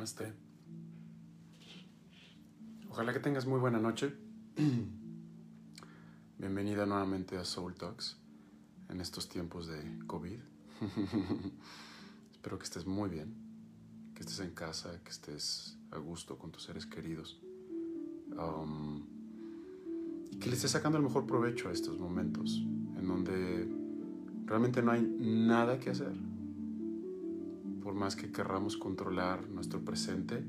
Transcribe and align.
Namaste. 0.00 0.32
Ojalá 2.88 3.12
que 3.12 3.20
tengas 3.20 3.44
muy 3.44 3.60
buena 3.60 3.78
noche. 3.78 4.14
Bienvenida 6.38 6.86
nuevamente 6.86 7.36
a 7.36 7.44
Soul 7.44 7.74
Talks 7.74 8.16
en 8.88 9.02
estos 9.02 9.28
tiempos 9.28 9.66
de 9.66 9.98
COVID. 10.06 10.38
Espero 12.32 12.58
que 12.58 12.64
estés 12.64 12.86
muy 12.86 13.10
bien, 13.10 13.34
que 14.14 14.20
estés 14.20 14.40
en 14.40 14.52
casa, 14.52 14.98
que 15.04 15.10
estés 15.10 15.76
a 15.90 15.98
gusto 15.98 16.38
con 16.38 16.50
tus 16.50 16.62
seres 16.62 16.86
queridos. 16.86 17.38
Um, 18.38 19.04
y 20.30 20.38
que 20.38 20.48
le 20.48 20.56
estés 20.56 20.70
sacando 20.70 20.96
el 20.96 21.04
mejor 21.04 21.26
provecho 21.26 21.68
a 21.68 21.72
estos 21.72 21.98
momentos 21.98 22.56
en 22.56 23.06
donde 23.06 23.68
realmente 24.46 24.82
no 24.82 24.92
hay 24.92 25.02
nada 25.02 25.78
que 25.78 25.90
hacer 25.90 26.29
por 27.80 27.94
más 27.94 28.16
que 28.16 28.30
querramos 28.30 28.76
controlar 28.76 29.48
nuestro 29.48 29.84
presente, 29.84 30.44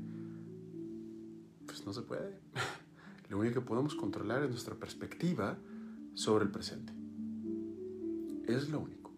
pues 1.66 1.84
no 1.86 1.92
se 1.92 2.02
puede. 2.02 2.38
Lo 3.28 3.38
único 3.38 3.60
que 3.60 3.66
podemos 3.66 3.94
controlar 3.94 4.42
es 4.42 4.50
nuestra 4.50 4.74
perspectiva 4.74 5.56
sobre 6.14 6.44
el 6.44 6.50
presente. 6.50 6.92
Es 8.46 8.68
lo 8.68 8.80
único. 8.80 9.10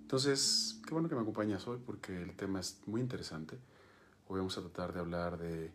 Entonces, 0.00 0.80
qué 0.84 0.92
bueno 0.92 1.08
que 1.08 1.14
me 1.14 1.20
acompañas 1.20 1.68
hoy 1.68 1.78
porque 1.84 2.20
el 2.20 2.34
tema 2.34 2.58
es 2.58 2.80
muy 2.86 3.00
interesante. 3.00 3.58
Hoy 4.26 4.38
vamos 4.38 4.58
a 4.58 4.62
tratar 4.62 4.92
de 4.92 5.00
hablar 5.00 5.38
de 5.38 5.72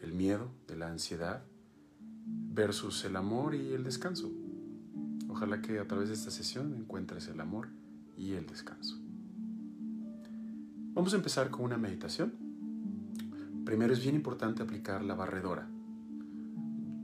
el 0.00 0.12
miedo, 0.12 0.50
de 0.68 0.76
la 0.76 0.88
ansiedad 0.88 1.42
versus 2.26 3.04
el 3.04 3.16
amor 3.16 3.54
y 3.54 3.72
el 3.72 3.82
descanso. 3.82 4.30
Ojalá 5.28 5.60
que 5.60 5.80
a 5.80 5.88
través 5.88 6.08
de 6.08 6.14
esta 6.14 6.30
sesión 6.30 6.74
encuentres 6.74 7.26
el 7.26 7.40
amor 7.40 7.68
y 8.16 8.32
el 8.34 8.46
descanso. 8.46 9.01
Vamos 10.94 11.14
a 11.14 11.16
empezar 11.16 11.48
con 11.48 11.64
una 11.64 11.78
meditación. 11.78 12.34
Primero 13.64 13.94
es 13.94 14.02
bien 14.02 14.14
importante 14.14 14.62
aplicar 14.62 15.02
la 15.02 15.14
barredora. 15.14 15.66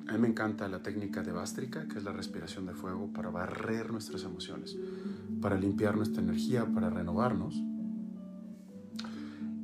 A 0.09 0.13
mí 0.13 0.19
me 0.19 0.29
encanta 0.29 0.69
la 0.69 0.83
técnica 0.83 1.23
de 1.23 1.33
Bástrica, 1.33 1.89
que 1.89 1.97
es 1.97 2.05
la 2.05 2.13
respiración 2.13 2.67
de 2.67 2.75
fuego, 2.75 3.11
para 3.15 3.31
barrer 3.31 3.91
nuestras 3.91 4.25
emociones, 4.25 4.77
para 5.41 5.59
limpiar 5.59 5.97
nuestra 5.97 6.23
energía, 6.23 6.67
para 6.67 6.91
renovarnos. 6.91 7.55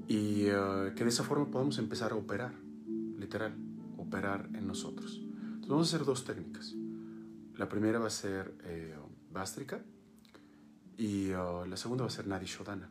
Y 0.08 0.46
eh, 0.46 0.92
que 0.96 1.04
de 1.04 1.10
esa 1.10 1.22
forma 1.22 1.50
podamos 1.50 1.76
empezar 1.78 2.12
a 2.12 2.14
operar, 2.14 2.54
literal, 3.18 3.54
operar 3.98 4.48
en 4.54 4.66
nosotros. 4.66 5.20
Entonces 5.20 5.68
vamos 5.68 5.92
a 5.92 5.96
hacer 5.96 6.06
dos 6.06 6.24
técnicas. 6.24 6.74
La 7.58 7.68
primera 7.68 7.98
va 7.98 8.06
a 8.06 8.10
ser 8.10 8.54
eh, 8.64 8.96
Bástrica 9.30 9.82
y 10.96 11.28
eh, 11.28 11.36
la 11.68 11.76
segunda 11.76 12.04
va 12.04 12.08
a 12.08 12.10
ser 12.10 12.26
Nadi 12.26 12.46
Shodhana. 12.46 12.88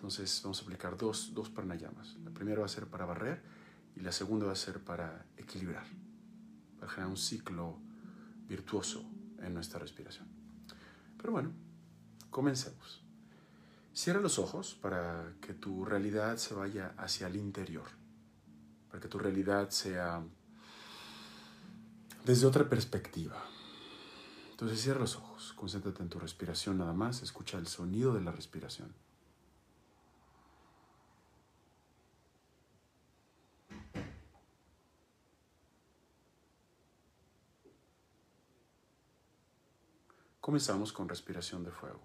Entonces 0.00 0.40
vamos 0.42 0.58
a 0.60 0.62
aplicar 0.62 0.96
dos, 0.96 1.34
dos 1.34 1.50
pranayamas. 1.50 2.16
La 2.24 2.30
primera 2.30 2.60
va 2.60 2.64
a 2.64 2.70
ser 2.70 2.86
para 2.86 3.04
barrer 3.04 3.42
y 3.94 4.00
la 4.00 4.12
segunda 4.12 4.46
va 4.46 4.52
a 4.52 4.56
ser 4.56 4.82
para 4.82 5.26
equilibrar, 5.36 5.84
para 6.78 6.90
generar 6.90 7.10
un 7.10 7.18
ciclo 7.18 7.76
virtuoso 8.48 9.04
en 9.42 9.52
nuestra 9.52 9.78
respiración. 9.78 10.26
Pero 11.18 11.34
bueno, 11.34 11.52
comencemos. 12.30 13.02
Cierra 13.92 14.20
los 14.20 14.38
ojos 14.38 14.74
para 14.80 15.34
que 15.42 15.52
tu 15.52 15.84
realidad 15.84 16.38
se 16.38 16.54
vaya 16.54 16.94
hacia 16.96 17.26
el 17.26 17.36
interior, 17.36 17.90
para 18.88 19.02
que 19.02 19.08
tu 19.08 19.18
realidad 19.18 19.68
sea 19.68 20.24
desde 22.24 22.46
otra 22.46 22.66
perspectiva. 22.66 23.36
Entonces 24.52 24.80
cierra 24.80 25.00
los 25.00 25.16
ojos, 25.16 25.52
concéntrate 25.52 26.02
en 26.02 26.08
tu 26.08 26.18
respiración 26.18 26.78
nada 26.78 26.94
más, 26.94 27.20
escucha 27.20 27.58
el 27.58 27.66
sonido 27.66 28.14
de 28.14 28.22
la 28.22 28.32
respiración. 28.32 28.94
Comenzamos 40.40 40.92
con 40.92 41.06
respiración 41.06 41.64
de 41.64 41.70
fuego. 41.70 42.00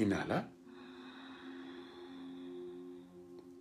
Inhala. 0.00 0.50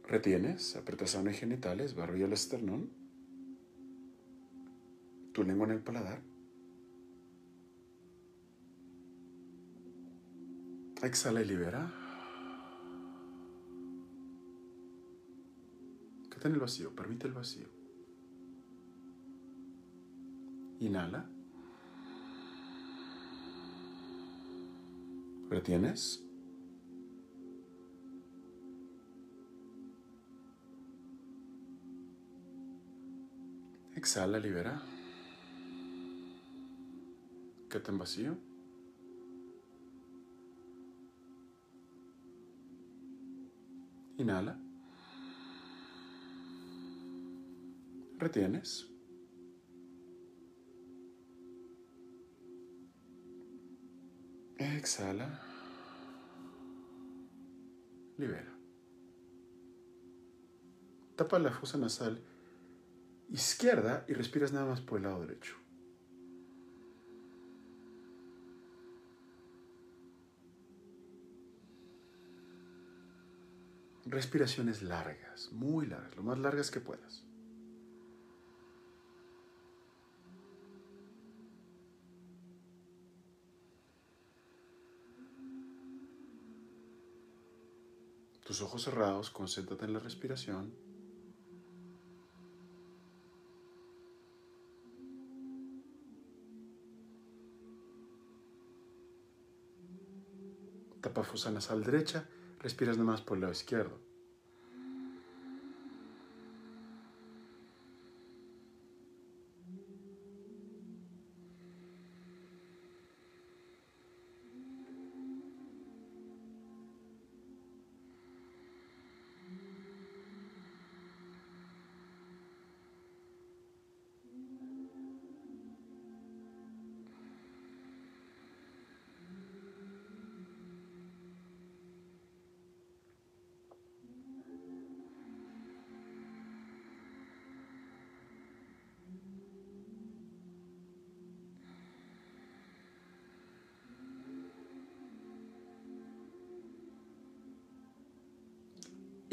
Retienes, 0.07 0.77
aprietas 0.77 1.16
y 1.16 1.33
genitales, 1.33 1.95
barbilla 1.95 2.27
al 2.27 2.33
esternón. 2.33 2.89
Tu 5.33 5.44
lengua 5.44 5.67
en 5.67 5.73
el 5.73 5.81
paladar. 5.81 6.22
Exhala 11.03 11.41
y 11.41 11.45
libera. 11.45 11.94
Quédate 16.29 16.47
en 16.47 16.53
el 16.53 16.59
vacío, 16.59 16.95
permite 16.95 17.28
el 17.28 17.33
vacío. 17.33 17.67
Inhala. 20.79 21.29
Retienes. 25.49 26.28
Exhala, 33.99 34.39
libera. 34.39 34.81
Quédate 37.69 37.91
en 37.91 37.97
vacío. 37.97 38.37
Inhala. 44.17 44.57
Retienes. 48.19 48.87
Exhala. 54.57 55.27
Libera. 58.17 58.57
Tapa 61.17 61.37
la 61.37 61.51
fosa 61.51 61.77
nasal 61.77 62.28
izquierda 63.31 64.06
y 64.07 64.13
respiras 64.13 64.53
nada 64.53 64.66
más 64.66 64.81
por 64.81 64.97
el 64.97 65.03
lado 65.03 65.22
derecho. 65.22 65.56
Respiraciones 74.06 74.81
largas, 74.81 75.51
muy 75.51 75.85
largas, 75.85 76.16
lo 76.16 76.23
más 76.23 76.40
largas 76.40 76.72
que 76.72 76.79
puedas. 76.79 77.23
Tus 88.43 88.64
ojos 88.64 88.81
cerrados, 88.81 89.29
concéntrate 89.29 89.85
en 89.85 89.93
la 89.93 89.99
respiración. 89.99 90.89
Tapa 101.29 101.37
fosa 101.37 101.52
nasal 101.52 101.84
derecha, 101.84 102.26
respiras 102.59 102.97
nomás 102.97 103.22
por 103.22 103.37
el 103.37 103.41
lado 103.41 103.53
izquierdo. 103.53 104.09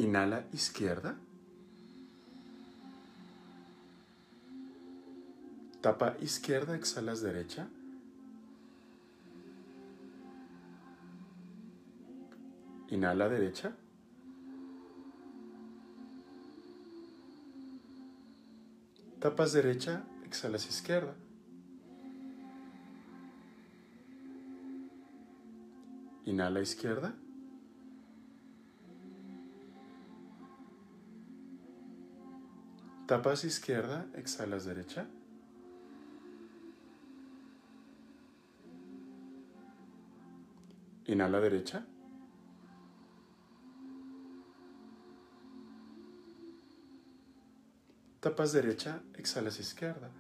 Inhala 0.06 0.44
izquierda. 0.52 1.16
Tapa 5.80 6.16
izquierda, 6.20 6.76
exhalas 6.76 7.22
derecha. 7.22 7.66
Inhala 12.90 13.28
derecha. 13.28 13.72
Tapas 19.18 19.52
derecha, 19.54 20.04
exhalas 20.24 20.68
izquierda. 20.68 21.14
Inhala 26.26 26.60
izquierda. 26.60 27.25
Tapas 33.06 33.44
izquierda, 33.44 34.04
exhalas 34.14 34.64
derecha. 34.64 35.06
Inhala 41.04 41.40
derecha. 41.40 41.86
Tapas 48.20 48.52
derecha, 48.52 49.00
exhalas 49.14 49.60
izquierda. 49.60 50.10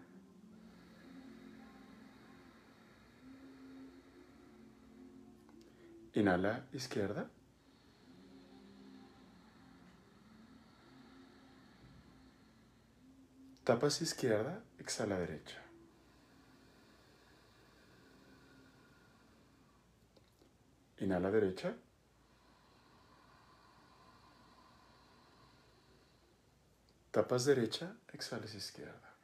Inhala 6.14 6.64
izquierda. 6.72 7.28
Tapas 13.66 14.00
izquierda, 14.00 14.62
exhala 14.78 15.16
derecha. 15.18 15.60
Inhala 20.98 21.32
derecha. 21.32 21.74
Tapas 27.10 27.44
derecha, 27.46 27.96
exhalas 28.12 28.54
izquierda. 28.54 29.14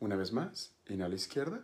Una 0.00 0.16
vez 0.16 0.32
más, 0.32 0.72
inhala 0.88 1.14
izquierda. 1.14 1.62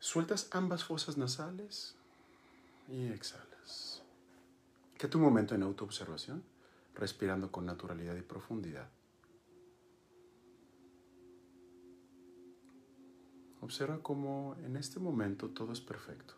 Sueltas 0.00 0.48
ambas 0.52 0.82
fosas 0.82 1.18
nasales 1.18 1.94
y 2.88 3.12
exhalas. 3.12 3.47
Que 4.98 5.06
tu 5.06 5.20
momento 5.20 5.54
en 5.54 5.62
autoobservación, 5.62 6.42
respirando 6.94 7.52
con 7.52 7.64
naturalidad 7.64 8.16
y 8.16 8.22
profundidad. 8.22 8.90
Observa 13.60 14.02
cómo 14.02 14.56
en 14.64 14.76
este 14.76 14.98
momento 14.98 15.50
todo 15.50 15.72
es 15.72 15.80
perfecto. 15.80 16.34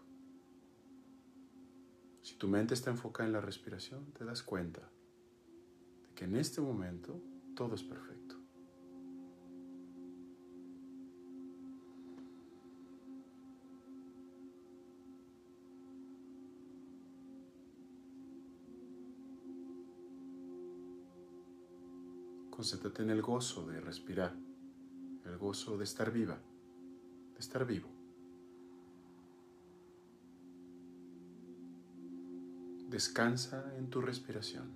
Si 2.23 2.35
tu 2.35 2.49
mente 2.49 2.75
está 2.75 2.91
enfocada 2.91 3.27
en 3.27 3.33
la 3.33 3.41
respiración, 3.41 4.13
te 4.13 4.25
das 4.27 4.43
cuenta 4.43 4.83
de 6.03 6.15
que 6.15 6.25
en 6.27 6.37
este 6.37 6.61
momento 6.61 7.19
todo 7.57 7.75
es 7.75 7.83
perfecto. 7.83 8.20
Concéntrate 22.61 23.03
en 23.03 23.09
el 23.09 23.23
gozo 23.23 23.67
de 23.67 23.81
respirar, 23.81 24.37
el 25.25 25.39
gozo 25.39 25.79
de 25.79 25.85
estar 25.85 26.13
viva 26.13 26.39
estar 27.39 27.67
vivo. 27.67 27.89
Descansa 32.91 33.75
en 33.79 33.89
tu 33.89 34.03
respiración. 34.03 34.69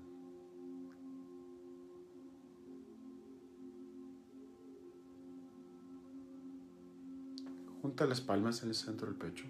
Junta 7.82 8.06
las 8.06 8.22
palmas 8.22 8.62
en 8.62 8.70
el 8.70 8.74
centro 8.74 9.08
del 9.08 9.16
pecho. 9.16 9.44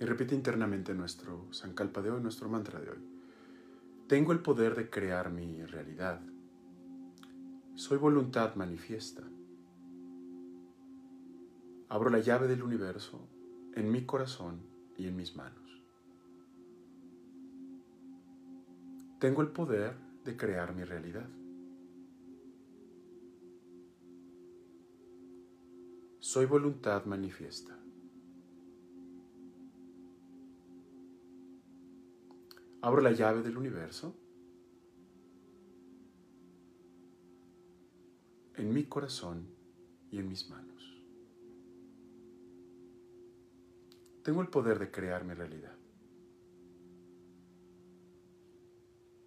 Y 0.00 0.04
repite 0.04 0.34
internamente 0.34 0.92
nuestro 0.92 1.46
Sankalpa 1.52 2.02
de 2.02 2.10
hoy, 2.10 2.20
nuestro 2.20 2.48
mantra 2.48 2.80
de 2.80 2.90
hoy. 2.90 3.19
Tengo 4.10 4.32
el 4.32 4.40
poder 4.40 4.74
de 4.74 4.90
crear 4.90 5.30
mi 5.30 5.64
realidad. 5.64 6.20
Soy 7.76 7.96
voluntad 7.96 8.56
manifiesta. 8.56 9.22
Abro 11.88 12.10
la 12.10 12.18
llave 12.18 12.48
del 12.48 12.64
universo 12.64 13.28
en 13.76 13.92
mi 13.92 14.04
corazón 14.06 14.62
y 14.96 15.06
en 15.06 15.14
mis 15.14 15.36
manos. 15.36 15.80
Tengo 19.20 19.42
el 19.42 19.52
poder 19.52 19.94
de 20.24 20.36
crear 20.36 20.74
mi 20.74 20.82
realidad. 20.82 21.28
Soy 26.18 26.46
voluntad 26.46 27.04
manifiesta. 27.04 27.79
Abro 32.82 33.02
la 33.02 33.12
llave 33.12 33.42
del 33.42 33.58
universo 33.58 34.14
en 38.56 38.72
mi 38.72 38.84
corazón 38.84 39.46
y 40.10 40.18
en 40.18 40.28
mis 40.28 40.48
manos. 40.48 40.70
Tengo 44.22 44.40
el 44.40 44.48
poder 44.48 44.78
de 44.78 44.90
crear 44.90 45.24
mi 45.24 45.34
realidad. 45.34 45.76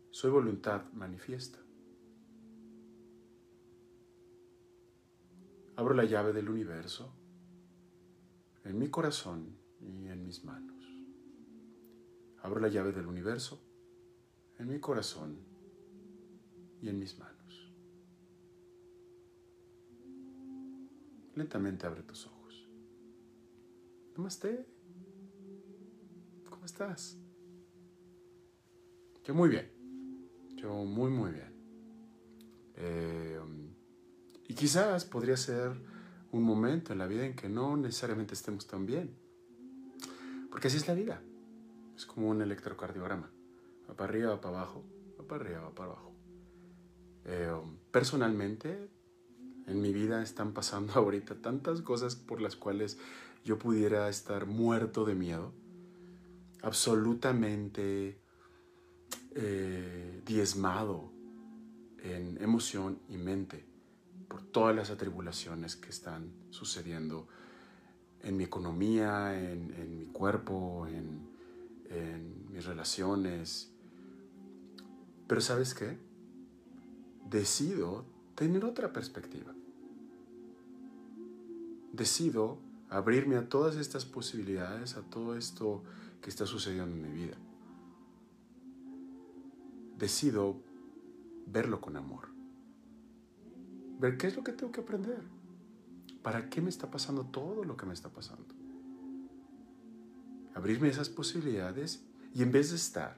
Soy 0.10 0.32
voluntad 0.32 0.92
manifiesta. 0.94 1.60
Abro 5.76 5.94
la 5.94 6.06
llave 6.06 6.34
del 6.34 6.50
universo 6.50 7.14
en 8.64 8.78
mi 8.78 8.90
corazón 8.90 9.58
y 9.80 10.08
en 10.08 10.24
mis 10.24 10.44
manos. 10.44 10.83
Abro 12.44 12.60
la 12.60 12.68
llave 12.68 12.92
del 12.92 13.08
universo 13.08 13.60
en 14.60 14.68
mi 14.68 14.80
corazón 14.80 15.38
y 16.82 16.90
en 16.90 17.00
mis 17.00 17.18
manos. 17.18 17.72
Lentamente 21.36 21.88
abre 21.88 22.04
tus 22.04 22.28
ojos. 22.28 22.70
Namaste. 24.18 24.68
¿Cómo 26.50 26.66
estás? 26.66 27.18
Yo 29.24 29.34
muy 29.34 29.48
bien. 29.48 29.72
Yo 30.56 30.84
muy, 30.84 31.10
muy 31.10 31.32
bien. 31.32 31.54
Eh, 32.76 33.40
y 34.50 34.54
quizás 34.54 35.06
podría 35.06 35.38
ser 35.38 35.72
un 36.34 36.44
momento 36.44 36.92
en 36.92 37.00
la 37.00 37.08
vida 37.08 37.26
en 37.26 37.38
que 37.38 37.48
no 37.48 37.78
necesariamente 37.78 38.34
estemos 38.34 38.68
tan 38.68 38.86
bien. 38.86 39.16
Porque 40.52 40.68
así 40.68 40.76
es 40.76 40.88
la 40.90 40.94
vida. 40.94 41.22
Es 41.96 42.06
como 42.06 42.30
un 42.30 42.42
electrocardiograma. 42.42 43.32
Va 43.90 43.96
para 43.96 44.10
arriba, 44.10 44.30
va 44.32 44.42
para 44.42 44.58
abajo, 44.58 44.84
va 45.20 45.28
para 45.28 45.44
arriba, 45.44 45.62
va 45.62 45.76
para 45.76 45.92
abajo. 45.92 46.14
Eh, 47.26 47.52
personalmente, 47.92 48.90
en 49.68 49.82
mi 49.82 49.94
vida 49.94 50.22
están 50.22 50.54
pasando 50.54 50.94
ahorita 51.00 51.36
tantas 51.42 51.82
cosas 51.82 52.16
por 52.16 52.42
las 52.42 52.56
cuales 52.56 52.98
yo 53.44 53.60
pudiera 53.60 54.10
estar 54.10 54.46
muerto 54.46 55.06
de 55.06 55.16
miedo 55.16 55.54
absolutamente 56.62 58.22
eh, 59.36 60.22
diezmado 60.26 61.12
en 62.02 62.42
emoción 62.42 63.00
y 63.10 63.18
mente 63.18 63.66
por 64.28 64.42
todas 64.44 64.76
las 64.76 64.90
atribulaciones 64.90 65.76
que 65.76 65.90
están 65.90 66.32
sucediendo 66.50 67.28
en 68.22 68.38
mi 68.38 68.46
economía, 68.46 69.38
en, 69.38 69.98
mi 69.98 70.06
cuerpo, 70.06 70.88
en, 70.88 71.33
en 71.94 72.52
mis 72.52 72.66
relaciones. 72.66 73.72
Pero 75.28 75.42
sabes 75.42 75.74
qué? 75.74 75.98
Decido 77.30 78.06
tener 78.36 78.66
otra 78.66 78.92
perspectiva. 78.92 79.54
Decido 81.92 82.58
abrirme 82.90 83.38
a 83.38 83.48
todas 83.48 83.76
estas 83.76 84.06
posibilidades, 84.06 84.98
a 84.98 85.02
todo 85.02 85.36
esto 85.36 85.84
que 86.22 86.30
está 86.30 86.46
sucediendo 86.46 86.96
en 86.96 87.02
mi 87.02 87.10
vida. 87.10 87.38
Decido 89.98 90.58
verlo 91.46 91.82
con 91.82 91.98
amor. 91.98 92.30
Ver 94.00 94.18
qué 94.18 94.28
es 94.28 94.36
lo 94.36 94.44
que 94.44 94.54
tengo 94.54 94.72
que 94.72 94.82
aprender. 94.82 95.22
¿Para 96.22 96.50
qué 96.50 96.62
me 96.62 96.70
está 96.70 96.90
pasando 96.90 97.26
todo 97.26 97.64
lo 97.64 97.78
que 97.78 97.86
me 97.86 97.94
está 97.94 98.10
pasando? 98.10 98.63
Abrirme 100.56 100.90
esas 100.90 101.10
posibilidades 101.10 102.04
y 102.34 102.44
en 102.44 102.52
vez 102.52 102.70
de 102.72 102.78
estar 102.78 103.18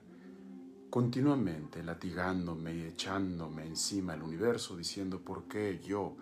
continuamente 0.90 1.84
latigándome 1.84 2.74
y 2.74 2.82
echándome 2.84 3.66
encima 3.66 4.14
el 4.14 4.24
universo 4.24 4.78
diciendo, 4.78 5.20
¿por 5.20 5.44
qué 5.44 5.82
yo? 5.86 6.16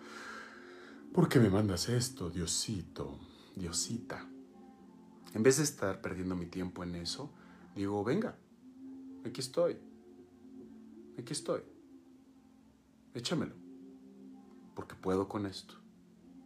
¿Por 1.12 1.28
qué 1.28 1.38
me 1.38 1.48
mandas 1.48 1.88
esto, 1.88 2.28
Diosito, 2.28 3.18
Diosita? 3.54 4.26
En 5.32 5.42
vez 5.42 5.58
de 5.58 5.64
estar 5.64 6.00
perdiendo 6.00 6.34
mi 6.34 6.46
tiempo 6.46 6.82
en 6.82 6.96
eso, 6.96 7.30
digo, 7.76 8.02
venga, 8.02 8.36
aquí 9.24 9.40
estoy, 9.40 9.76
aquí 11.18 11.32
estoy, 11.32 11.62
échamelo, 13.14 13.54
porque 14.74 14.96
puedo 14.96 15.28
con 15.28 15.46
esto, 15.46 15.74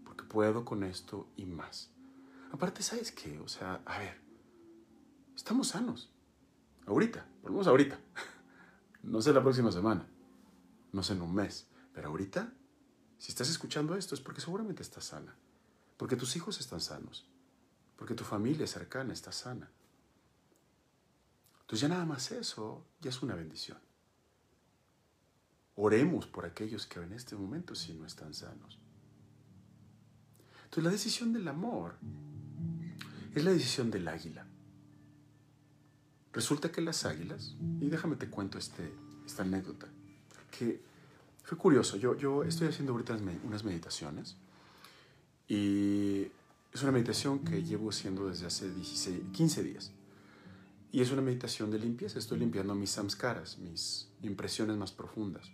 porque 0.05 0.25
puedo 0.25 0.65
con 0.67 0.85
esto 0.85 1.29
y 1.37 1.47
más. 1.47 1.91
Aparte, 2.53 2.83
¿sabes 2.83 3.13
qué? 3.13 3.39
O 3.41 3.49
sea, 3.49 3.81
a 3.87 3.99
ver, 3.99 4.28
estamos 5.39 5.69
sanos. 5.69 6.11
Ahorita, 6.87 7.25
por 7.41 7.51
lo 7.51 7.57
menos 7.57 7.69
ahorita. 7.69 7.99
No 9.01 9.23
sé 9.23 9.33
la 9.33 9.41
próxima 9.41 9.71
semana, 9.71 10.07
no 10.93 11.03
sé 11.05 11.13
en 11.13 11.23
un 11.23 11.33
mes, 11.33 11.69
pero 11.95 12.09
ahorita, 12.09 12.53
si 13.17 13.31
estás 13.31 13.49
escuchando 13.49 13.95
esto 13.95 14.17
es 14.17 14.21
porque 14.21 14.41
seguramente 14.41 14.83
estás 14.83 15.05
sana, 15.05 15.37
porque 15.97 16.17
tus 16.17 16.35
hijos 16.35 16.59
están 16.59 16.81
sanos, 16.81 17.27
porque 17.97 18.15
tu 18.15 18.25
familia 18.25 18.67
cercana 18.67 19.13
está 19.13 19.31
sana. 19.31 19.71
Entonces 21.61 21.81
ya 21.81 21.89
nada 21.89 22.05
más 22.05 22.33
eso 22.33 22.85
ya 23.01 23.11
es 23.11 23.23
una 23.23 23.37
bendición. 23.37 23.79
Oremos 25.77 26.27
por 26.27 26.45
aquellos 26.45 26.85
que 26.87 26.99
en 26.99 27.13
este 27.13 27.37
momento 27.37 27.77
sí 27.77 27.95
no 27.95 28.05
están 28.05 28.35
sanos. 28.35 28.81
Entonces 30.65 30.85
la 30.85 30.91
decisión 30.91 31.33
del 31.33 31.47
amor 31.47 31.95
es 33.33 33.45
la 33.45 33.53
decisión 33.53 33.93
del 33.93 34.09
águila. 34.09 34.48
Resulta 36.33 36.71
que 36.71 36.81
las 36.81 37.05
águilas, 37.05 37.57
y 37.81 37.89
déjame 37.89 38.17
te 38.17 38.29
cuento 38.29 38.59
este, 38.59 38.93
esta 39.27 39.43
anécdota, 39.43 39.89
que 40.51 40.81
fue 41.43 41.57
curioso. 41.57 41.97
Yo, 41.97 42.17
yo 42.17 42.45
estoy 42.45 42.69
haciendo 42.69 42.93
ahorita 42.93 43.19
unas 43.45 43.65
meditaciones 43.65 44.37
y 45.49 46.31
es 46.73 46.83
una 46.83 46.93
meditación 46.93 47.39
que 47.41 47.63
llevo 47.63 47.89
haciendo 47.89 48.29
desde 48.29 48.47
hace 48.47 48.71
16, 48.71 49.21
15 49.33 49.63
días. 49.63 49.93
Y 50.93 51.01
es 51.01 51.11
una 51.11 51.23
meditación 51.23 51.71
de 51.71 51.79
limpieza. 51.79 52.19
Estoy 52.19 52.39
limpiando 52.39 52.75
mis 52.75 52.91
samskaras, 52.91 53.59
mis 53.59 54.09
impresiones 54.23 54.77
más 54.77 54.93
profundas. 54.93 55.51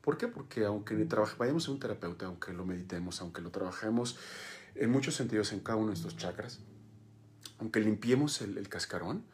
¿Por 0.00 0.18
qué? 0.18 0.28
Porque 0.28 0.64
aunque 0.64 0.94
vayamos 1.38 1.68
a 1.68 1.72
un 1.72 1.78
terapeuta, 1.78 2.26
aunque 2.26 2.52
lo 2.52 2.64
meditemos, 2.66 3.20
aunque 3.20 3.40
lo 3.40 3.50
trabajemos 3.50 4.18
en 4.74 4.90
muchos 4.90 5.14
sentidos 5.14 5.52
en 5.52 5.60
cada 5.60 5.76
uno 5.76 5.88
de 5.88 5.94
estos 5.94 6.16
chakras, 6.16 6.60
aunque 7.58 7.80
limpiemos 7.80 8.40
el, 8.42 8.58
el 8.58 8.68
cascarón, 8.68 9.24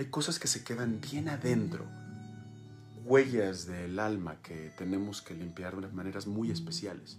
hay 0.00 0.06
cosas 0.06 0.38
que 0.38 0.48
se 0.48 0.64
quedan 0.64 0.98
bien 0.98 1.28
adentro, 1.28 1.84
huellas 3.04 3.66
del 3.66 3.98
alma 3.98 4.40
que 4.40 4.72
tenemos 4.78 5.20
que 5.20 5.34
limpiar 5.34 5.78
de 5.78 5.88
maneras 5.88 6.26
muy 6.26 6.50
especiales, 6.50 7.18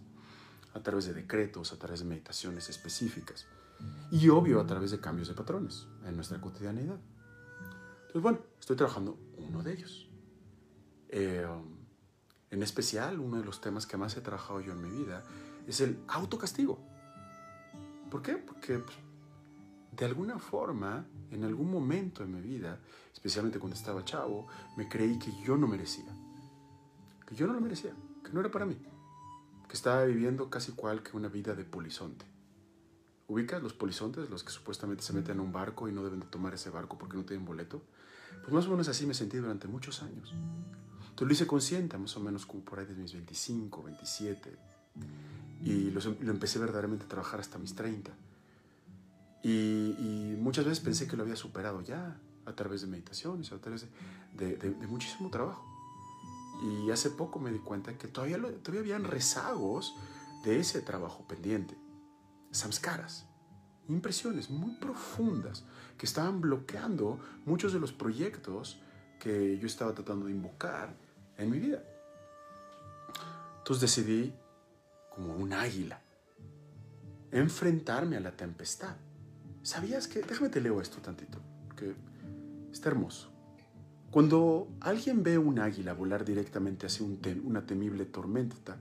a 0.73 0.81
través 0.81 1.05
de 1.05 1.13
decretos, 1.13 1.73
a 1.73 1.77
través 1.77 1.99
de 1.99 2.07
meditaciones 2.07 2.69
específicas 2.69 3.45
y 4.09 4.29
obvio 4.29 4.59
a 4.59 4.65
través 4.65 4.89
de 4.89 4.99
cambios 4.99 5.27
de 5.27 5.35
patrones 5.35 5.85
en 6.07 6.15
nuestra 6.15 6.41
cotidianidad. 6.41 6.97
Entonces, 7.99 8.21
bueno, 8.23 8.39
estoy 8.59 8.75
trabajando 8.75 9.15
uno 9.37 9.61
de 9.61 9.73
ellos. 9.73 10.09
Eh, 11.09 11.45
en 12.49 12.63
especial, 12.63 13.19
uno 13.19 13.37
de 13.37 13.45
los 13.45 13.61
temas 13.61 13.85
que 13.85 13.95
más 13.95 14.17
he 14.17 14.21
trabajado 14.21 14.59
yo 14.59 14.71
en 14.71 14.81
mi 14.81 14.89
vida 14.89 15.21
es 15.67 15.81
el 15.81 15.99
autocastigo. 16.07 16.79
¿Por 18.09 18.23
qué? 18.23 18.37
Porque 18.37 18.79
pues, 18.79 18.97
de 19.91 20.05
alguna 20.05 20.39
forma, 20.39 21.05
en 21.31 21.43
algún 21.43 21.69
momento 21.69 22.23
en 22.23 22.33
mi 22.33 22.41
vida, 22.41 22.79
especialmente 23.13 23.59
cuando 23.59 23.75
estaba 23.75 24.05
chavo, 24.05 24.47
me 24.77 24.87
creí 24.87 25.19
que 25.19 25.31
yo 25.43 25.57
no 25.57 25.67
merecía. 25.67 26.11
Que 27.27 27.35
yo 27.35 27.45
no 27.45 27.53
lo 27.53 27.61
merecía, 27.61 27.91
que 28.23 28.31
no 28.31 28.39
era 28.39 28.49
para 28.49 28.65
mí. 28.65 28.77
Que 29.67 29.73
estaba 29.73 30.03
viviendo 30.05 30.49
casi 30.49 30.71
cual 30.71 31.03
que 31.03 31.15
una 31.15 31.27
vida 31.27 31.55
de 31.55 31.65
polizonte. 31.65 32.25
¿Ubicas 33.27 33.61
los 33.61 33.73
polizontes, 33.73 34.29
los 34.29 34.43
que 34.43 34.51
supuestamente 34.51 35.03
se 35.03 35.13
meten 35.13 35.35
en 35.35 35.41
un 35.41 35.51
barco 35.51 35.87
y 35.87 35.93
no 35.93 36.03
deben 36.03 36.21
de 36.21 36.25
tomar 36.25 36.53
ese 36.53 36.69
barco 36.69 36.97
porque 36.97 37.17
no 37.17 37.23
tienen 37.23 37.45
boleto? 37.45 37.81
Pues 38.41 38.53
más 38.53 38.65
o 38.67 38.71
menos 38.71 38.87
así 38.87 39.05
me 39.05 39.13
sentí 39.13 39.37
durante 39.37 39.67
muchos 39.67 40.01
años. 40.03 40.33
Entonces 41.09 41.27
lo 41.27 41.33
hice 41.33 41.47
consciente, 41.47 41.97
más 41.97 42.15
o 42.15 42.21
menos 42.21 42.45
como 42.45 42.63
por 42.63 42.79
ahí 42.79 42.85
de 42.85 42.95
mis 42.95 43.13
25, 43.13 43.83
27. 43.83 44.57
Y 45.63 45.91
lo, 45.91 46.01
lo 46.01 46.31
empecé 46.31 46.59
verdaderamente 46.59 47.05
a 47.05 47.07
trabajar 47.07 47.39
hasta 47.41 47.57
mis 47.57 47.75
30 47.75 48.11
y, 49.43 50.35
muchas 50.37 50.65
veces 50.65 50.79
pensé 50.79 51.07
que 51.07 51.17
lo 51.17 51.23
había 51.23 51.35
superado 51.35 51.81
ya 51.81 52.19
a 52.45 52.53
través 52.53 52.81
de 52.81 52.87
meditaciones, 52.87 53.51
a 53.51 53.59
través 53.59 53.87
de, 54.33 54.57
de, 54.57 54.87
muchísimo 54.87 55.29
trabajo. 55.29 55.65
Y 56.63 56.91
hace 56.91 57.09
poco 57.09 57.39
me 57.39 57.51
di 57.51 57.59
cuenta 57.59 57.97
que 57.97 58.07
todavía, 58.07 58.37
todavía 58.37 58.81
habían 58.81 59.03
rezagos 59.03 59.95
de 60.43 60.59
ese 60.59 60.81
trabajo 60.81 61.27
pendiente. 61.27 61.75
Samskaras, 62.51 63.25
impresiones 63.87 64.49
muy 64.49 64.75
profundas 64.75 65.63
que 65.97 66.05
estaban 66.05 66.41
bloqueando 66.41 67.19
muchos 67.45 67.73
de 67.73 67.79
los 67.79 67.93
proyectos 67.93 68.79
que 69.19 69.57
yo 69.59 69.67
estaba 69.67 69.93
tratando 69.93 70.25
de 70.25 70.33
invocar 70.33 70.95
en 71.37 71.49
mi 71.49 71.59
vida. 71.59 71.83
Entonces 73.59 73.81
decidí, 73.81 74.33
como 75.15 75.35
un 75.35 75.53
águila, 75.53 76.01
enfrentarme 77.31 78.17
a 78.17 78.19
la 78.19 78.31
tempestad 78.31 78.95
¿Sabías 79.63 80.07
que? 80.07 80.21
Déjame 80.21 80.49
te 80.49 80.61
leo 80.61 80.81
esto 80.81 80.97
tantito, 81.01 81.39
que 81.75 81.93
está 82.71 82.89
hermoso. 82.89 83.29
Cuando 84.09 84.67
alguien 84.81 85.23
ve 85.23 85.37
un 85.37 85.59
águila 85.59 85.93
volar 85.93 86.25
directamente 86.25 86.85
hacia 86.85 87.05
un 87.05 87.19
una 87.45 87.65
temible 87.65 88.05
tormenta, 88.05 88.77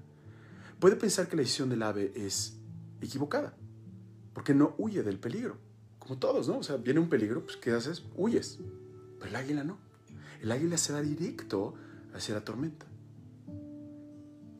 puede 0.79 0.97
pensar 0.97 1.29
que 1.29 1.37
la 1.37 1.43
decisión 1.43 1.69
del 1.69 1.83
ave 1.83 2.13
es 2.17 2.57
equivocada, 3.01 3.55
porque 4.33 4.55
no 4.55 4.75
huye 4.79 5.03
del 5.03 5.19
peligro. 5.19 5.59
Como 5.99 6.19
todos, 6.19 6.49
¿no? 6.49 6.59
O 6.59 6.63
sea, 6.63 6.77
viene 6.77 6.99
un 6.99 7.09
peligro, 7.09 7.45
pues 7.45 7.57
¿qué 7.57 7.71
haces? 7.73 8.03
Huyes. 8.17 8.59
Pero 9.19 9.31
el 9.31 9.37
águila 9.37 9.63
no. 9.63 9.79
El 10.41 10.51
águila 10.51 10.77
se 10.79 10.93
va 10.93 11.03
directo 11.03 11.75
hacia 12.15 12.35
la 12.35 12.45
tormenta. 12.45 12.87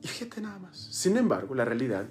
Y 0.01 0.07
fíjate 0.07 0.39
nada 0.39 0.59
más. 0.59 0.77
Sin 0.77 1.17
embargo, 1.17 1.53
la 1.55 1.65
realidad 1.65 2.07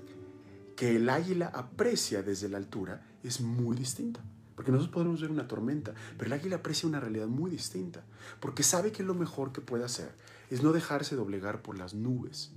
que 0.76 0.96
el 0.96 1.08
águila 1.08 1.46
aprecia 1.46 2.22
desde 2.22 2.48
la 2.48 2.58
altura 2.58 3.06
es 3.22 3.40
muy 3.40 3.76
distinta. 3.76 4.20
Porque 4.54 4.72
nosotros 4.72 4.92
podemos 4.92 5.20
ver 5.22 5.30
una 5.30 5.48
tormenta, 5.48 5.94
pero 6.18 6.26
el 6.26 6.38
águila 6.38 6.56
aprecia 6.56 6.88
una 6.88 7.00
realidad 7.00 7.28
muy 7.28 7.50
distinta. 7.50 8.04
Porque 8.40 8.62
sabe 8.62 8.92
que 8.92 9.02
lo 9.02 9.14
mejor 9.14 9.52
que 9.52 9.62
puede 9.62 9.84
hacer 9.84 10.14
es 10.50 10.62
no 10.62 10.72
dejarse 10.72 11.16
doblegar 11.16 11.62
por 11.62 11.78
las 11.78 11.94
nubes 11.94 12.52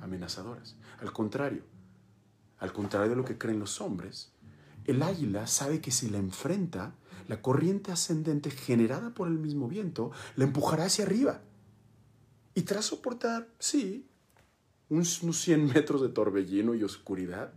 amenazadoras. 0.00 0.74
Al 1.00 1.12
contrario, 1.12 1.62
al 2.58 2.72
contrario 2.72 3.10
de 3.10 3.16
lo 3.16 3.24
que 3.24 3.38
creen 3.38 3.60
los 3.60 3.80
hombres, 3.80 4.32
el 4.84 5.02
águila 5.02 5.46
sabe 5.46 5.80
que 5.80 5.90
si 5.90 6.10
la 6.10 6.18
enfrenta, 6.18 6.94
la 7.28 7.40
corriente 7.40 7.92
ascendente 7.92 8.50
generada 8.50 9.14
por 9.14 9.28
el 9.28 9.38
mismo 9.38 9.68
viento 9.68 10.10
la 10.36 10.44
empujará 10.44 10.86
hacia 10.86 11.04
arriba. 11.04 11.40
Y 12.54 12.62
tras 12.62 12.86
soportar, 12.86 13.48
sí, 13.58 14.08
unos 14.88 15.20
100 15.20 15.66
metros 15.66 16.02
de 16.02 16.08
torbellino 16.08 16.74
y 16.74 16.82
oscuridad, 16.82 17.52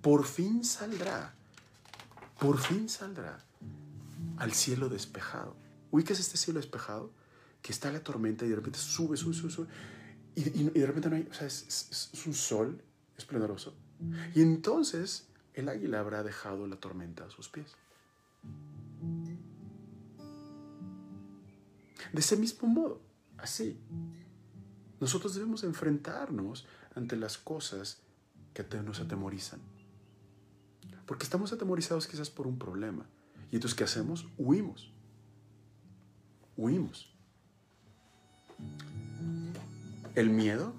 por 0.00 0.24
fin 0.24 0.64
saldrá 0.64 1.34
por 2.40 2.58
fin 2.58 2.88
saldrá 2.88 3.38
al 4.38 4.52
cielo 4.52 4.88
despejado. 4.88 5.54
¿Ubicas 5.90 6.18
este 6.18 6.38
cielo 6.38 6.58
despejado? 6.58 7.12
Que 7.62 7.72
está 7.72 7.92
la 7.92 8.02
tormenta 8.02 8.46
y 8.46 8.48
de 8.48 8.56
repente 8.56 8.78
sube, 8.78 9.16
sube, 9.16 9.34
sube, 9.34 9.50
sube. 9.50 9.68
Y, 10.34 10.70
de 10.70 10.86
repente 10.86 11.10
no 11.10 11.16
hay, 11.16 11.28
o 11.30 11.34
sea, 11.34 11.46
es, 11.46 12.10
un 12.26 12.32
sol 12.32 12.82
esplendoroso. 13.18 13.74
Y 14.34 14.40
entonces 14.40 15.28
el 15.52 15.68
águila 15.68 16.00
habrá 16.00 16.22
dejado 16.22 16.66
la 16.66 16.76
tormenta 16.76 17.26
a 17.26 17.30
sus 17.30 17.50
pies. 17.50 17.74
De 22.12 22.20
ese 22.20 22.36
mismo 22.36 22.66
modo, 22.66 23.02
así, 23.36 23.78
nosotros 24.98 25.34
debemos 25.34 25.62
enfrentarnos 25.64 26.66
ante 26.94 27.16
las 27.16 27.36
cosas 27.36 28.00
que 28.54 28.64
nos 28.82 29.00
atemorizan. 29.00 29.60
Porque 31.10 31.24
estamos 31.24 31.52
atemorizados 31.52 32.06
quizás 32.06 32.30
por 32.30 32.46
un 32.46 32.56
problema. 32.56 33.04
Y 33.50 33.56
entonces, 33.56 33.76
¿qué 33.76 33.82
hacemos? 33.82 34.28
Huimos. 34.38 34.92
Huimos. 36.56 37.12
El 40.14 40.30
miedo. 40.30 40.72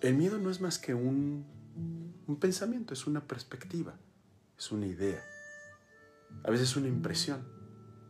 El 0.00 0.14
miedo 0.14 0.38
no 0.38 0.48
es 0.48 0.62
más 0.62 0.78
que 0.78 0.94
un, 0.94 1.44
pensamiento, 2.40 2.94
es 2.94 3.06
una 3.06 3.28
perspectiva, 3.28 3.98
es 4.56 4.72
una 4.72 4.86
idea. 4.86 5.22
A 6.42 6.50
veces 6.50 6.70
es 6.70 6.76
una 6.76 6.88
impresión. 6.88 7.44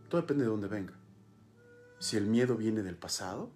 Todo 0.08 0.20
depende 0.20 0.44
de 0.44 0.50
dónde 0.50 0.68
venga. 0.68 0.94
Si 1.98 2.16
el 2.16 2.28
miedo 2.28 2.56
viene 2.56 2.84
del 2.84 2.96
pasado, 2.96 3.50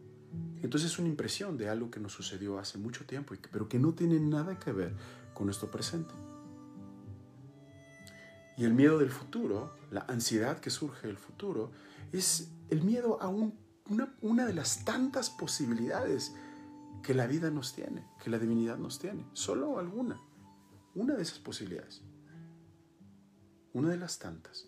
entonces 0.62 0.90
es 0.90 0.98
una 0.98 1.06
impresión 1.06 1.58
de 1.58 1.68
algo 1.68 1.92
que 1.92 2.00
nos 2.00 2.12
sucedió 2.12 2.58
hace 2.58 2.76
mucho 2.76 3.06
tiempo, 3.06 3.36
pero 3.52 3.68
que 3.68 3.78
no 3.78 3.94
tiene 3.94 4.18
nada 4.18 4.58
que 4.58 4.72
ver 4.72 4.96
con 5.32 5.46
nuestro 5.46 5.70
presente. 5.70 6.12
Y 8.58 8.64
el 8.64 8.74
miedo 8.74 8.98
del 8.98 9.10
futuro, 9.10 9.72
la 9.92 10.00
ansiedad 10.08 10.58
que 10.58 10.70
surge 10.70 11.06
del 11.06 11.16
futuro, 11.16 11.70
es 12.12 12.50
el 12.70 12.82
miedo 12.82 13.22
a 13.22 13.28
una, 13.28 14.16
una 14.20 14.46
de 14.46 14.52
las 14.52 14.84
tantas 14.84 15.30
posibilidades 15.30 16.34
que 17.04 17.14
la 17.14 17.28
vida 17.28 17.52
nos 17.52 17.72
tiene, 17.72 18.04
que 18.22 18.30
la 18.30 18.38
divinidad 18.40 18.76
nos 18.76 18.98
tiene. 18.98 19.24
Solo 19.32 19.78
alguna. 19.78 20.20
Una 20.96 21.14
de 21.14 21.22
esas 21.22 21.38
posibilidades. 21.38 22.02
Una 23.72 23.90
de 23.90 23.96
las 23.96 24.18
tantas. 24.18 24.66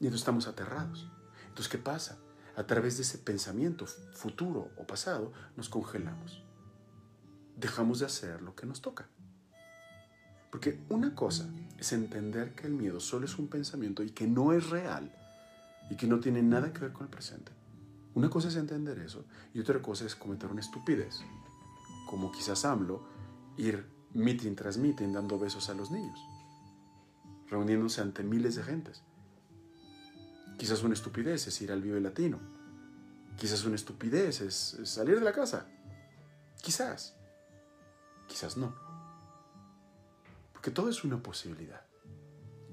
Y 0.00 0.04
entonces 0.04 0.20
estamos 0.20 0.46
aterrados. 0.46 1.10
Entonces, 1.48 1.68
¿qué 1.68 1.78
pasa? 1.78 2.18
A 2.56 2.66
través 2.66 2.98
de 2.98 3.04
ese 3.04 3.16
pensamiento 3.16 3.86
futuro 3.86 4.70
o 4.76 4.86
pasado, 4.86 5.32
nos 5.56 5.70
congelamos. 5.70 6.42
Dejamos 7.56 8.00
de 8.00 8.06
hacer 8.06 8.42
lo 8.42 8.54
que 8.54 8.66
nos 8.66 8.82
toca. 8.82 9.08
Porque 10.50 10.80
una 10.88 11.14
cosa 11.14 11.48
es 11.78 11.92
entender 11.92 12.54
que 12.54 12.66
el 12.66 12.74
miedo 12.74 13.00
solo 13.00 13.26
es 13.26 13.38
un 13.38 13.48
pensamiento 13.48 14.02
y 14.02 14.10
que 14.10 14.26
no 14.26 14.52
es 14.52 14.68
real 14.68 15.14
y 15.90 15.96
que 15.96 16.06
no 16.06 16.20
tiene 16.20 16.42
nada 16.42 16.72
que 16.72 16.80
ver 16.80 16.92
con 16.92 17.04
el 17.04 17.10
presente. 17.10 17.52
Una 18.14 18.28
cosa 18.28 18.48
es 18.48 18.56
entender 18.56 18.98
eso 18.98 19.24
y 19.54 19.60
otra 19.60 19.80
cosa 19.80 20.04
es 20.04 20.16
cometer 20.16 20.50
una 20.50 20.60
estupidez, 20.60 21.20
como 22.08 22.32
quizás 22.32 22.64
AMLO, 22.64 23.02
ir 23.56 23.86
meeting 24.12 24.54
tras 24.56 24.78
meeting 24.78 25.12
dando 25.12 25.38
besos 25.38 25.68
a 25.70 25.74
los 25.74 25.90
niños, 25.90 26.18
reuniéndose 27.48 28.00
ante 28.00 28.24
miles 28.24 28.56
de 28.56 28.64
gentes. 28.64 29.02
Quizás 30.58 30.82
una 30.82 30.94
estupidez 30.94 31.46
es 31.46 31.62
ir 31.62 31.72
al 31.72 31.80
Vive 31.80 32.00
Latino. 32.00 32.38
Quizás 33.38 33.64
una 33.64 33.76
estupidez 33.76 34.42
es 34.42 34.78
salir 34.84 35.18
de 35.18 35.24
la 35.24 35.32
casa. 35.32 35.66
Quizás. 36.60 37.16
Quizás 38.28 38.58
no. 38.58 38.89
Porque 40.60 40.72
todo 40.72 40.90
es 40.90 41.04
una 41.04 41.22
posibilidad. 41.22 41.80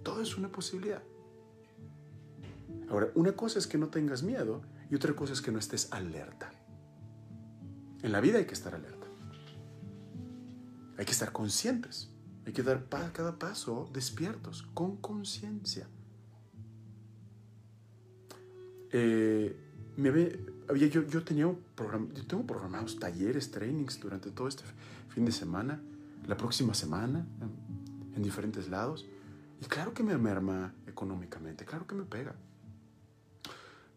Todo 0.04 0.22
es 0.22 0.38
una 0.38 0.52
posibilidad. 0.52 1.02
Ahora, 2.90 3.12
una 3.16 3.32
cosa 3.32 3.60
es 3.60 3.66
que 3.66 3.78
no 3.78 3.88
tengas 3.88 4.24
miedo 4.24 4.62
y 4.92 4.96
otra 4.96 5.16
cosa 5.16 5.32
es 5.32 5.42
que 5.42 5.54
no 5.54 5.60
estés 5.60 5.90
alerta. 5.94 6.52
En 8.02 8.12
la 8.12 8.20
vida 8.20 8.40
hay 8.40 8.46
que 8.46 8.56
estar 8.56 8.76
alerta. 8.76 9.08
Hay 10.98 11.06
que 11.06 11.14
estar 11.14 11.32
conscientes. 11.32 12.10
Hay 12.46 12.52
que 12.52 12.62
dar 12.62 12.90
cada 12.90 13.40
paso 13.40 13.90
despiertos, 13.94 14.64
con 14.74 14.98
conciencia. 14.98 15.88
Eh, 18.92 19.56
había, 20.68 20.88
yo, 20.88 21.08
yo 21.08 21.24
tenía 21.24 21.48
un 21.48 21.64
programa, 21.74 22.10
yo 22.14 22.28
tengo 22.28 22.46
programados 22.46 23.00
talleres, 23.00 23.50
trainings 23.50 23.98
durante 23.98 24.30
todo 24.32 24.50
este 24.50 24.66
fin 25.08 25.24
de 25.24 25.32
semana, 25.32 25.82
la 26.28 26.36
próxima 26.36 26.74
semana, 26.74 27.26
en, 28.18 28.24
en 28.24 28.24
diferentes 28.24 28.68
lados. 28.70 29.06
Y 29.62 29.66
claro 29.66 29.94
que 29.94 30.04
me 30.04 30.18
merma 30.18 30.74
económicamente, 30.86 31.66
claro 31.66 31.88
que 31.88 31.96
me 31.96 32.04
pega. 32.04 32.36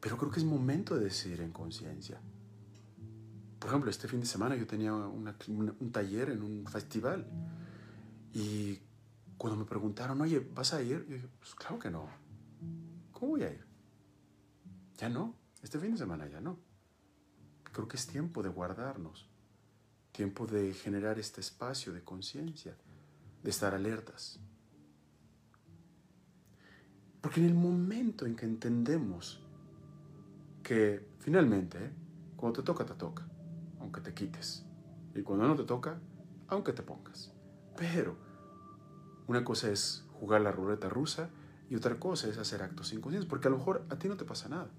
Pero 0.01 0.17
creo 0.17 0.31
que 0.31 0.41
es 0.41 0.47
momento 0.47 0.95
de 0.95 1.05
decidir 1.05 1.41
en 1.43 1.53
conciencia. 1.53 2.21
Por 3.59 3.69
ejemplo, 3.69 3.91
este 3.91 4.09
fin 4.09 4.21
de 4.21 4.27
semana 4.27 4.57
yo 4.57 4.67
tenía 4.67 4.95
un 4.95 5.91
taller 5.93 6.31
en 6.31 6.43
un 6.43 6.67
festival 6.67 7.27
y 8.33 8.79
cuando 9.37 9.59
me 9.59 9.67
preguntaron, 9.67 10.21
oye, 10.23 10.41
¿vas 10.55 10.73
a 10.73 10.83
ir? 10.83 11.05
Yo 11.07 11.15
dije, 11.17 11.29
pues 11.39 11.55
claro 11.55 11.79
que 11.79 11.91
no. 11.91 12.09
¿Cómo 13.13 13.33
voy 13.33 13.43
a 13.43 13.53
ir? 13.53 13.65
Ya 14.97 15.11
no, 15.11 15.35
este 15.63 15.79
fin 15.79 15.93
de 15.93 15.99
semana 15.99 16.27
ya 16.27 16.41
no. 16.41 16.59
Creo 17.65 17.87
que 17.87 17.99
es 17.99 18.07
tiempo 18.07 18.43
de 18.43 18.49
guardarnos, 18.49 19.29
tiempo 20.13 20.47
de 20.47 20.73
generar 20.73 21.19
este 21.19 21.43
espacio 21.43 21.93
de 21.93 22.03
conciencia, 22.03 22.77
de 23.43 23.51
estar 23.51 23.75
alertas. 23.75 24.41
Porque 27.21 27.41
en 27.41 27.47
el 27.47 27.55
momento 27.55 28.27
en 28.27 28.37
que 28.37 28.47
entendemos 28.47 29.43
que 30.63 31.07
finalmente, 31.19 31.93
cuando 32.37 32.61
te 32.61 32.67
toca, 32.67 32.85
te 32.85 32.95
toca, 32.95 33.27
aunque 33.81 34.01
te 34.01 34.15
quites. 34.15 34.65
Y 35.15 35.23
cuando 35.23 35.47
no 35.47 35.57
te 35.57 35.65
toca, 35.65 36.01
aunque 36.49 36.73
te 36.73 36.83
pongas. 36.83 37.33
Pero 37.77 38.17
una 39.27 39.45
cosa 39.45 39.71
es 39.71 40.07
jugar 40.13 40.41
la 40.41 40.53
ruleta 40.53 40.89
rusa 40.89 41.31
y 41.69 41.77
otra 41.77 41.99
cosa 41.99 42.29
es 42.29 42.39
hacer 42.39 42.63
actos 42.63 42.93
inconscientes, 42.93 43.29
porque 43.29 43.49
a 43.49 43.51
lo 43.51 43.59
mejor 43.59 43.87
a 43.91 43.97
ti 43.97 44.09
no 44.09 44.17
te 44.17 44.25
pasa 44.25 44.49
nada. 44.49 44.71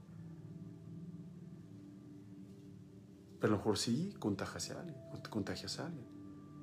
Pero 3.40 3.54
a 3.54 3.56
lo 3.56 3.58
mejor 3.58 3.78
sí 3.78 4.14
contagias 4.20 4.72
a 4.72 4.82
alguien, 4.82 4.98
contagias 5.30 5.80
a 5.80 5.88
alguien. 5.88 6.21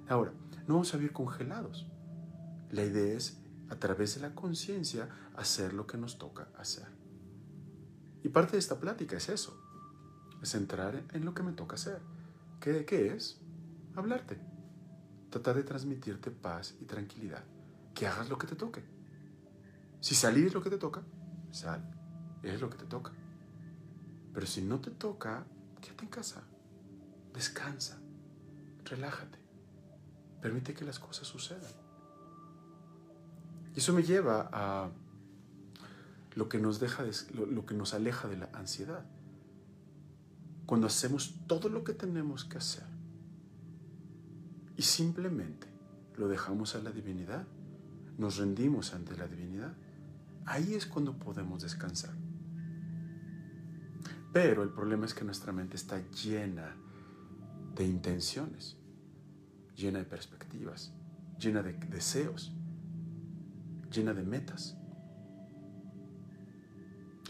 Ahora, 0.08 0.32
no 0.66 0.74
vamos 0.74 0.92
a 0.94 0.96
vivir 0.96 1.12
congelados. 1.12 1.86
La 2.70 2.84
idea 2.84 3.16
es, 3.16 3.42
a 3.68 3.76
través 3.76 4.14
de 4.14 4.22
la 4.22 4.34
conciencia, 4.34 5.08
hacer 5.36 5.72
lo 5.72 5.86
que 5.86 5.98
nos 5.98 6.18
toca 6.18 6.48
hacer. 6.56 6.86
Y 8.22 8.28
parte 8.30 8.52
de 8.52 8.58
esta 8.58 8.80
plática 8.80 9.16
es 9.16 9.28
eso, 9.28 9.60
es 10.42 10.54
entrar 10.54 11.04
en 11.12 11.24
lo 11.24 11.34
que 11.34 11.42
me 11.42 11.52
toca 11.52 11.76
hacer. 11.76 12.00
¿Qué, 12.60 12.84
qué 12.84 13.14
es? 13.14 13.40
Hablarte. 13.94 14.38
Tratar 15.30 15.56
de 15.56 15.62
transmitirte 15.62 16.30
paz 16.30 16.74
y 16.80 16.84
tranquilidad. 16.84 17.44
Que 17.94 18.06
hagas 18.06 18.28
lo 18.28 18.38
que 18.38 18.46
te 18.46 18.56
toque. 18.56 18.82
Si 20.00 20.14
salir 20.14 20.46
es 20.46 20.54
lo 20.54 20.62
que 20.62 20.70
te 20.70 20.78
toca, 20.78 21.02
sal. 21.50 21.82
Es 22.42 22.60
lo 22.60 22.70
que 22.70 22.78
te 22.78 22.86
toca. 22.86 23.12
Pero 24.32 24.46
si 24.46 24.62
no 24.62 24.80
te 24.80 24.90
toca, 24.90 25.44
quédate 25.80 26.04
en 26.04 26.10
casa. 26.10 26.42
Descansa, 27.34 27.98
relájate, 28.84 29.38
permite 30.40 30.74
que 30.74 30.84
las 30.84 30.98
cosas 30.98 31.26
sucedan. 31.26 31.72
Y 33.74 33.78
eso 33.78 33.92
me 33.92 34.02
lleva 34.02 34.48
a 34.52 34.90
lo 36.34 36.48
que 36.48 36.58
nos, 36.58 36.78
deja 36.78 37.04
lo, 37.34 37.66
que 37.66 37.74
nos 37.74 37.94
aleja 37.94 38.28
de 38.28 38.36
la 38.36 38.48
ansiedad. 38.52 39.04
Cuando 40.66 40.86
hacemos 40.86 41.34
todo 41.46 41.68
lo 41.68 41.82
que 41.82 41.94
tenemos 41.94 42.44
que 42.44 42.58
hacer 42.58 42.84
y 44.76 44.82
simplemente 44.82 45.66
lo 46.16 46.28
dejamos 46.28 46.74
a 46.74 46.78
la 46.78 46.92
divinidad, 46.92 47.44
nos 48.18 48.36
rendimos 48.36 48.94
ante 48.94 49.16
la 49.16 49.26
divinidad, 49.26 49.74
ahí 50.46 50.74
es 50.74 50.86
cuando 50.86 51.18
podemos 51.18 51.62
descansar. 51.62 52.14
Pero 54.32 54.62
el 54.62 54.70
problema 54.70 55.06
es 55.06 55.14
que 55.14 55.24
nuestra 55.24 55.52
mente 55.52 55.76
está 55.76 56.00
llena 56.10 56.76
de 57.74 57.84
intenciones, 57.84 58.76
llena 59.78 60.00
de 60.00 60.04
perspectivas, 60.04 60.92
llena 61.38 61.62
de 61.62 61.72
deseos, 61.72 62.52
llena 63.92 64.12
de 64.12 64.24
metas. 64.24 64.76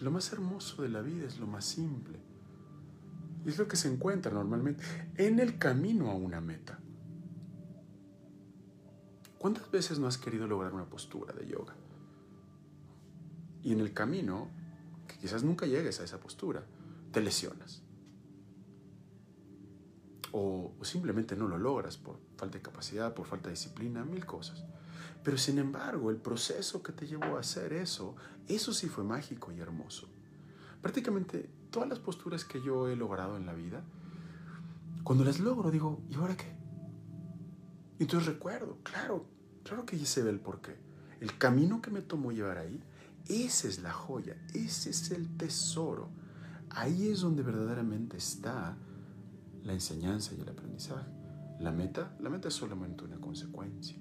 Lo 0.01 0.11
más 0.11 0.33
hermoso 0.33 0.83
de 0.83 0.89
la 0.89 1.03
vida 1.03 1.27
es 1.27 1.39
lo 1.39 1.47
más 1.47 1.67
simple. 1.67 2.19
Es 3.45 3.59
lo 3.59 3.69
que 3.69 3.77
se 3.77 3.93
encuentra 3.93 4.33
normalmente 4.33 4.83
en 5.17 5.41
el 5.41 5.59
camino 5.59 6.11
a 6.11 6.15
una 6.15 6.41
meta. 6.41 6.79
¿Cuántas 9.39 9.71
veces 9.71 9.99
no 9.99 10.07
has 10.07 10.19
querido 10.19 10.49
lograr 10.49 10.73
una 10.73 10.87
postura 10.87 11.35
de 11.35 11.47
yoga? 11.47 11.77
Y 13.63 13.73
en 13.73 13.81
el 13.81 13.93
camino, 13.93 14.49
que 15.07 15.19
quizás 15.19 15.45
nunca 15.45 15.67
llegues 15.67 16.01
a 16.01 16.05
esa 16.05 16.19
postura, 16.19 16.65
te 17.13 17.21
lesionas 17.21 17.83
o, 20.33 20.75
simplemente 20.83 21.37
no 21.37 21.49
lo 21.49 21.59
logras 21.59 21.97
por 21.97 22.19
falta 22.37 22.59
de 22.59 22.63
capacidad, 22.63 23.15
por 23.15 23.27
falta 23.27 23.49
de 23.49 23.55
disciplina, 23.55 24.05
mil 24.05 24.25
cosas. 24.27 24.65
Pero 25.23 25.37
sin 25.39 25.59
embargo, 25.59 26.11
el 26.11 26.17
proceso 26.17 26.83
que 26.83 26.93
te 26.93 27.07
llevó 27.07 27.37
a 27.37 27.41
hacer 27.41 27.73
eso, 27.73 28.15
eso 28.47 28.73
sí 28.73 28.89
fue 28.89 29.05
mágico 29.05 29.53
y 29.53 29.61
hermoso. 29.61 30.09
Prácticamente 30.81 31.51
todas 31.71 31.89
las 31.89 31.99
posturas 31.99 32.45
que 32.45 32.63
yo 32.63 32.89
he 32.89 32.97
logrado 32.97 33.37
en 33.37 33.47
la 33.47 33.55
vida, 33.55 33.83
cuando 35.03 35.25
las 35.25 35.41
logro 35.41 35.71
digo, 35.71 36.03
¿y 36.11 36.15
ahora 36.15 36.37
qué? 36.37 36.57
Y 37.99 38.03
entonces 38.03 38.29
recuerdo, 38.29 38.79
claro, 38.83 39.27
claro 39.65 39.85
que 39.85 39.99
ya 39.99 40.07
se 40.07 40.23
ve 40.23 40.31
el 40.31 40.41
porqué. 40.41 40.77
El 41.21 41.37
camino 41.37 41.83
que 41.83 41.91
me 41.91 42.01
tomó 42.01 42.31
llevar 42.31 42.59
ahí, 42.59 42.81
esa 43.27 43.69
es 43.69 43.83
la 43.83 43.93
joya, 43.93 44.37
ese 44.55 44.91
es 44.91 45.11
el 45.11 45.37
tesoro. 45.37 46.11
Ahí 46.71 47.09
es 47.09 47.21
donde 47.21 47.43
verdaderamente 47.43 48.17
está 48.17 48.77
la 49.69 49.75
enseñanza 49.75 50.35
y 50.35 50.41
el 50.41 50.49
aprendizaje. 50.49 51.07
La 51.61 51.71
meta, 51.71 52.17
la 52.21 52.31
meta 52.31 52.49
es 52.49 52.55
solamente 52.55 53.05
una 53.05 53.19
consecuencia. 53.19 53.99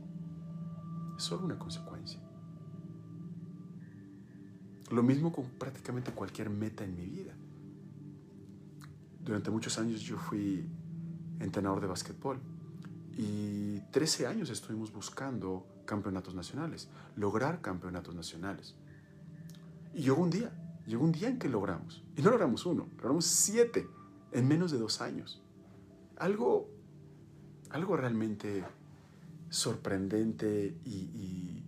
Es 1.18 1.24
solo 1.24 1.46
una 1.46 1.60
consecuencia. 1.60 2.22
Lo 4.90 5.04
mismo 5.04 5.34
con 5.34 5.46
prácticamente 5.60 6.12
cualquier 6.14 6.50
meta 6.50 6.86
en 6.86 6.96
mi 6.96 7.06
vida. 7.06 7.34
Durante 9.20 9.52
muchos 9.52 9.78
años 9.78 10.00
yo 10.02 10.18
fui 10.18 10.66
entrenador 11.42 11.82
de 11.82 11.88
básquetbol 11.88 12.40
y 13.18 13.82
13 13.92 14.26
años 14.26 14.50
estuvimos 14.50 14.94
buscando 14.94 15.68
campeonatos 15.86 16.34
nacionales, 16.34 16.88
lograr 17.18 17.60
campeonatos 17.60 18.16
nacionales. 18.16 18.76
Y 19.94 20.04
llegó 20.04 20.22
un 20.22 20.30
día, 20.30 20.50
llegó 20.86 21.04
un 21.04 21.12
día 21.12 21.28
en 21.28 21.38
que 21.38 21.50
logramos. 21.50 22.06
Y 22.16 22.22
no 22.22 22.30
logramos 22.30 22.66
uno, 22.66 22.88
logramos 22.96 23.26
siete 23.26 23.86
en 24.32 24.48
menos 24.48 24.72
de 24.72 24.78
dos 24.78 25.02
años 25.02 25.42
algo, 26.20 26.70
algo 27.70 27.98
realmente 27.98 28.64
sorprendente 29.50 30.78
y, 30.84 31.64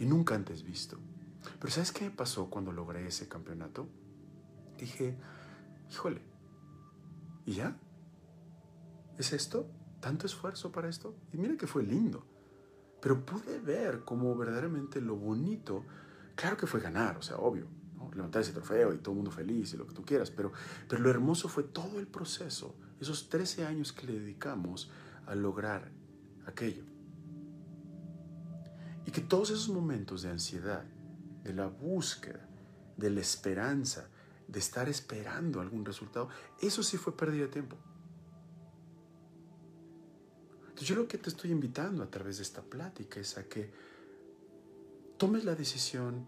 nunca 0.00 0.34
antes 0.34 0.62
visto. 0.62 0.98
Pero 1.60 1.72
¿sabes 1.72 1.92
qué 1.92 2.10
pasó 2.10 2.48
cuando 2.48 2.72
logré 2.72 3.06
ese 3.06 3.28
campeonato? 3.28 3.88
Dije, 4.78 5.16
híjole, 5.90 6.22
¿y 7.44 7.54
ya? 7.54 7.76
¿Es 9.18 9.32
esto? 9.32 9.68
¿Tanto 10.00 10.26
esfuerzo 10.26 10.70
para 10.72 10.88
esto? 10.88 11.14
Y 11.32 11.36
mira 11.36 11.56
que 11.56 11.66
fue 11.66 11.82
lindo. 11.82 12.24
Pero 13.00 13.24
pude 13.24 13.60
ver 13.60 14.04
como 14.04 14.34
verdaderamente 14.36 15.00
lo 15.00 15.16
bonito, 15.16 15.84
claro 16.34 16.56
que 16.56 16.66
fue 16.66 16.80
ganar, 16.80 17.18
o 17.18 17.22
sea, 17.22 17.36
obvio, 17.36 17.66
levantar 18.14 18.42
ese 18.42 18.52
trofeo 18.52 18.92
y 18.92 18.98
todo 18.98 19.12
el 19.12 19.16
mundo 19.16 19.30
feliz 19.30 19.74
y 19.74 19.76
lo 19.76 19.86
que 19.86 19.94
tú 19.94 20.04
quieras, 20.04 20.30
pero, 20.30 20.52
pero 20.88 21.02
lo 21.02 21.10
hermoso 21.10 21.48
fue 21.48 21.64
todo 21.64 21.98
el 21.98 22.06
proceso, 22.06 22.74
esos 23.00 23.28
13 23.28 23.66
años 23.66 23.92
que 23.92 24.06
le 24.06 24.18
dedicamos 24.18 24.90
a 25.26 25.34
lograr 25.34 25.90
aquello. 26.46 26.84
Y 29.06 29.10
que 29.10 29.20
todos 29.20 29.50
esos 29.50 29.68
momentos 29.68 30.22
de 30.22 30.30
ansiedad, 30.30 30.84
de 31.42 31.54
la 31.54 31.66
búsqueda, 31.66 32.46
de 32.96 33.10
la 33.10 33.20
esperanza, 33.20 34.08
de 34.46 34.58
estar 34.58 34.88
esperando 34.88 35.60
algún 35.60 35.84
resultado, 35.84 36.28
eso 36.60 36.82
sí 36.82 36.96
fue 36.96 37.16
pérdida 37.16 37.42
de 37.42 37.48
tiempo. 37.48 37.76
Entonces 40.60 40.88
yo 40.88 40.96
lo 40.96 41.08
que 41.08 41.18
te 41.18 41.28
estoy 41.28 41.50
invitando 41.50 42.02
a 42.02 42.10
través 42.10 42.36
de 42.36 42.42
esta 42.42 42.62
plática 42.62 43.20
es 43.20 43.36
a 43.36 43.44
que 43.44 43.70
tomes 45.16 45.44
la 45.44 45.54
decisión 45.54 46.26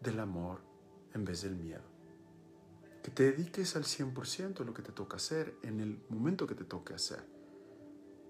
del 0.00 0.20
amor 0.20 0.60
en 1.14 1.24
vez 1.24 1.42
del 1.42 1.56
miedo. 1.56 1.87
Te 3.10 3.32
dediques 3.32 3.76
al 3.76 3.84
100% 3.84 4.60
a 4.60 4.64
lo 4.64 4.74
que 4.74 4.82
te 4.82 4.92
toca 4.92 5.16
hacer 5.16 5.56
en 5.62 5.80
el 5.80 6.00
momento 6.08 6.46
que 6.46 6.54
te 6.54 6.64
toque 6.64 6.94
hacer. 6.94 7.24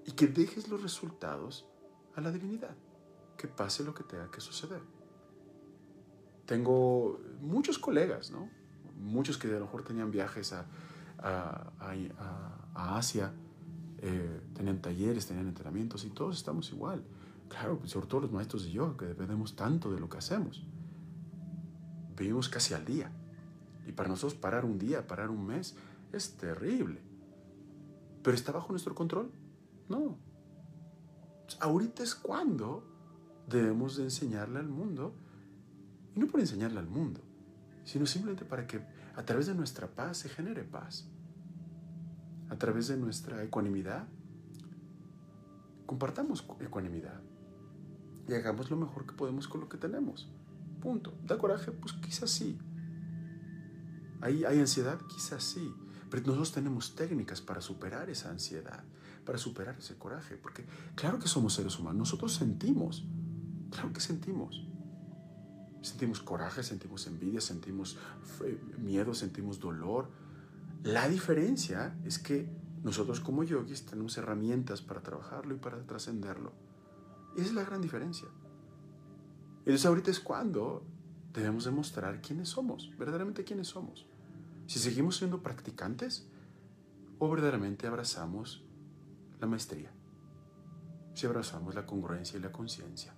Y 0.06 0.12
que 0.12 0.26
dejes 0.26 0.68
los 0.68 0.82
resultados 0.82 1.66
a 2.14 2.20
la 2.20 2.30
divinidad. 2.30 2.76
Que 3.36 3.48
pase 3.48 3.84
lo 3.84 3.94
que 3.94 4.04
tenga 4.04 4.30
que 4.30 4.40
suceder. 4.40 4.80
Tengo 6.46 7.20
muchos 7.40 7.78
colegas, 7.78 8.30
¿no? 8.30 8.50
Muchos 8.96 9.36
que 9.36 9.48
a 9.48 9.52
lo 9.52 9.60
mejor 9.60 9.84
tenían 9.84 10.10
viajes 10.10 10.52
a, 10.52 10.66
a 11.18 12.96
Asia 12.96 13.32
eh, 14.00 14.40
tenían 14.54 14.80
talleres, 14.80 15.26
tenían 15.26 15.48
entrenamientos 15.48 16.04
y 16.04 16.10
todos 16.10 16.36
estamos 16.36 16.70
igual. 16.70 17.02
Claro, 17.48 17.78
pues, 17.78 17.90
sobre 17.90 18.06
todo 18.06 18.20
los 18.22 18.32
maestros 18.32 18.64
de 18.64 18.70
yoga, 18.70 18.96
que 18.96 19.06
dependemos 19.06 19.56
tanto 19.56 19.92
de 19.92 19.98
lo 19.98 20.08
que 20.08 20.18
hacemos. 20.18 20.64
Vivimos 22.16 22.48
casi 22.48 22.74
al 22.74 22.84
día. 22.84 23.10
Y 23.88 23.92
para 23.92 24.10
nosotros 24.10 24.38
parar 24.38 24.66
un 24.66 24.78
día, 24.78 25.06
parar 25.06 25.30
un 25.30 25.46
mes, 25.46 25.74
es 26.12 26.36
terrible. 26.36 27.00
¿Pero 28.22 28.36
está 28.36 28.52
bajo 28.52 28.70
nuestro 28.70 28.94
control? 28.94 29.32
No. 29.88 30.18
Ahorita 31.58 32.02
es 32.02 32.14
cuando 32.14 32.84
debemos 33.48 33.96
de 33.96 34.04
enseñarle 34.04 34.58
al 34.58 34.68
mundo, 34.68 35.14
y 36.14 36.20
no 36.20 36.26
por 36.26 36.40
enseñarle 36.40 36.78
al 36.78 36.86
mundo, 36.86 37.22
sino 37.84 38.04
simplemente 38.04 38.44
para 38.44 38.66
que 38.66 38.82
a 39.16 39.22
través 39.24 39.46
de 39.46 39.54
nuestra 39.54 39.88
paz 39.88 40.18
se 40.18 40.28
genere 40.28 40.64
paz 40.64 41.08
a 42.50 42.56
través 42.56 42.88
de 42.88 42.98
nuestra 42.98 43.42
ecuanimidad. 43.42 44.06
Compartamos 45.86 46.46
ecuanimidad 46.60 47.22
y 48.28 48.34
hagamos 48.34 48.70
lo 48.70 48.76
mejor 48.76 49.06
que 49.06 49.14
podemos 49.14 49.48
con 49.48 49.62
lo 49.62 49.68
que 49.70 49.78
tenemos. 49.78 50.28
Punto. 50.82 51.14
¿Da 51.24 51.38
coraje? 51.38 51.72
Pues 51.72 51.94
quizás 51.94 52.30
sí. 52.30 52.58
¿Hay, 54.20 54.44
¿Hay 54.44 54.58
ansiedad? 54.60 54.98
Quizás 55.08 55.44
sí. 55.44 55.72
Pero 56.10 56.22
nosotros 56.22 56.52
tenemos 56.52 56.94
técnicas 56.94 57.40
para 57.40 57.60
superar 57.60 58.08
esa 58.08 58.30
ansiedad, 58.30 58.82
para 59.24 59.38
superar 59.38 59.76
ese 59.78 59.96
coraje. 59.96 60.36
Porque 60.36 60.64
claro 60.94 61.18
que 61.18 61.28
somos 61.28 61.54
seres 61.54 61.78
humanos, 61.78 61.98
nosotros 61.98 62.34
sentimos. 62.34 63.04
Claro 63.70 63.92
que 63.92 64.00
sentimos. 64.00 64.66
Sentimos 65.82 66.20
coraje, 66.20 66.62
sentimos 66.62 67.06
envidia, 67.06 67.40
sentimos 67.40 67.98
miedo, 68.78 69.14
sentimos 69.14 69.60
dolor, 69.60 70.10
la 70.84 71.08
diferencia 71.08 71.96
es 72.04 72.18
que 72.18 72.48
nosotros 72.84 73.20
como 73.20 73.42
yogis 73.42 73.84
tenemos 73.84 74.16
herramientas 74.16 74.80
para 74.80 75.02
trabajarlo 75.02 75.54
y 75.54 75.58
para 75.58 75.82
trascenderlo. 75.82 76.52
Esa 77.36 77.46
es 77.46 77.54
la 77.54 77.64
gran 77.64 77.82
diferencia. 77.82 78.28
Entonces 79.60 79.84
ahorita 79.86 80.10
es 80.10 80.20
cuando 80.20 80.84
debemos 81.32 81.64
demostrar 81.64 82.20
quiénes 82.20 82.48
somos, 82.48 82.90
verdaderamente 82.98 83.44
quiénes 83.44 83.68
somos. 83.68 84.06
Si 84.66 84.78
seguimos 84.78 85.16
siendo 85.16 85.42
practicantes 85.42 86.26
o 87.18 87.28
verdaderamente 87.28 87.86
abrazamos 87.86 88.62
la 89.40 89.46
maestría. 89.46 89.90
Si 91.14 91.26
abrazamos 91.26 91.74
la 91.74 91.86
congruencia 91.86 92.38
y 92.38 92.42
la 92.42 92.52
conciencia. 92.52 93.14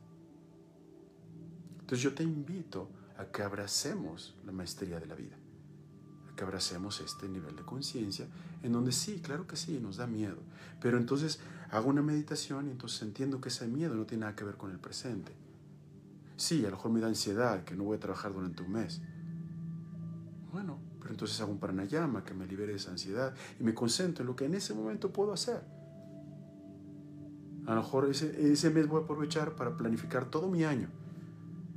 Entonces 1.81 2.03
yo 2.03 2.15
te 2.15 2.23
invito 2.23 2.89
a 3.19 3.27
que 3.27 3.43
abracemos 3.43 4.37
la 4.45 4.53
maestría 4.53 5.01
de 5.01 5.07
la 5.07 5.15
vida 5.15 5.37
que 6.41 6.45
abracemos 6.45 7.03
este 7.03 7.29
nivel 7.29 7.55
de 7.55 7.65
conciencia, 7.65 8.27
en 8.63 8.73
donde 8.73 8.93
sí, 8.93 9.21
claro 9.23 9.47
que 9.47 9.57
sí, 9.57 9.79
nos 9.79 9.99
da 9.99 10.07
miedo. 10.07 10.39
Pero 10.81 10.97
entonces 10.97 11.39
hago 11.71 11.91
una 11.91 12.01
meditación 12.01 12.67
y 12.67 12.71
entonces 12.71 13.03
entiendo 13.03 13.43
que 13.43 13.51
ese 13.51 13.69
miedo 13.69 13.95
no 13.95 14.07
tiene 14.07 14.23
nada 14.23 14.35
que 14.35 14.45
ver 14.45 14.57
con 14.57 14.71
el 14.71 14.79
presente. 14.79 15.33
Sí, 16.41 16.65
a 16.65 16.71
lo 16.71 16.77
mejor 16.77 16.91
me 16.91 17.01
da 17.01 17.07
ansiedad, 17.07 17.65
que 17.65 17.77
no 17.77 17.85
voy 17.85 17.99
a 17.99 18.01
trabajar 18.01 18.33
durante 18.33 18.63
un 18.63 18.73
mes. 18.73 19.03
Bueno, 20.51 20.79
pero 20.99 21.11
entonces 21.11 21.39
hago 21.43 21.53
un 21.53 21.59
pranayama 21.59 22.25
que 22.25 22.33
me 22.33 22.47
libere 22.47 22.73
de 22.73 22.79
esa 22.79 22.91
ansiedad 22.91 23.35
y 23.61 23.63
me 23.63 23.75
concentro 23.75 24.23
en 24.23 24.29
lo 24.29 24.37
que 24.37 24.47
en 24.47 24.55
ese 24.55 24.73
momento 24.73 25.13
puedo 25.13 25.35
hacer. 25.35 25.61
A 27.67 27.75
lo 27.75 27.83
mejor 27.83 28.09
ese, 28.09 28.53
ese 28.53 28.71
mes 28.71 28.89
voy 28.89 29.03
a 29.03 29.05
aprovechar 29.05 29.55
para 29.55 29.77
planificar 29.77 30.31
todo 30.31 30.49
mi 30.49 30.65
año. 30.65 30.89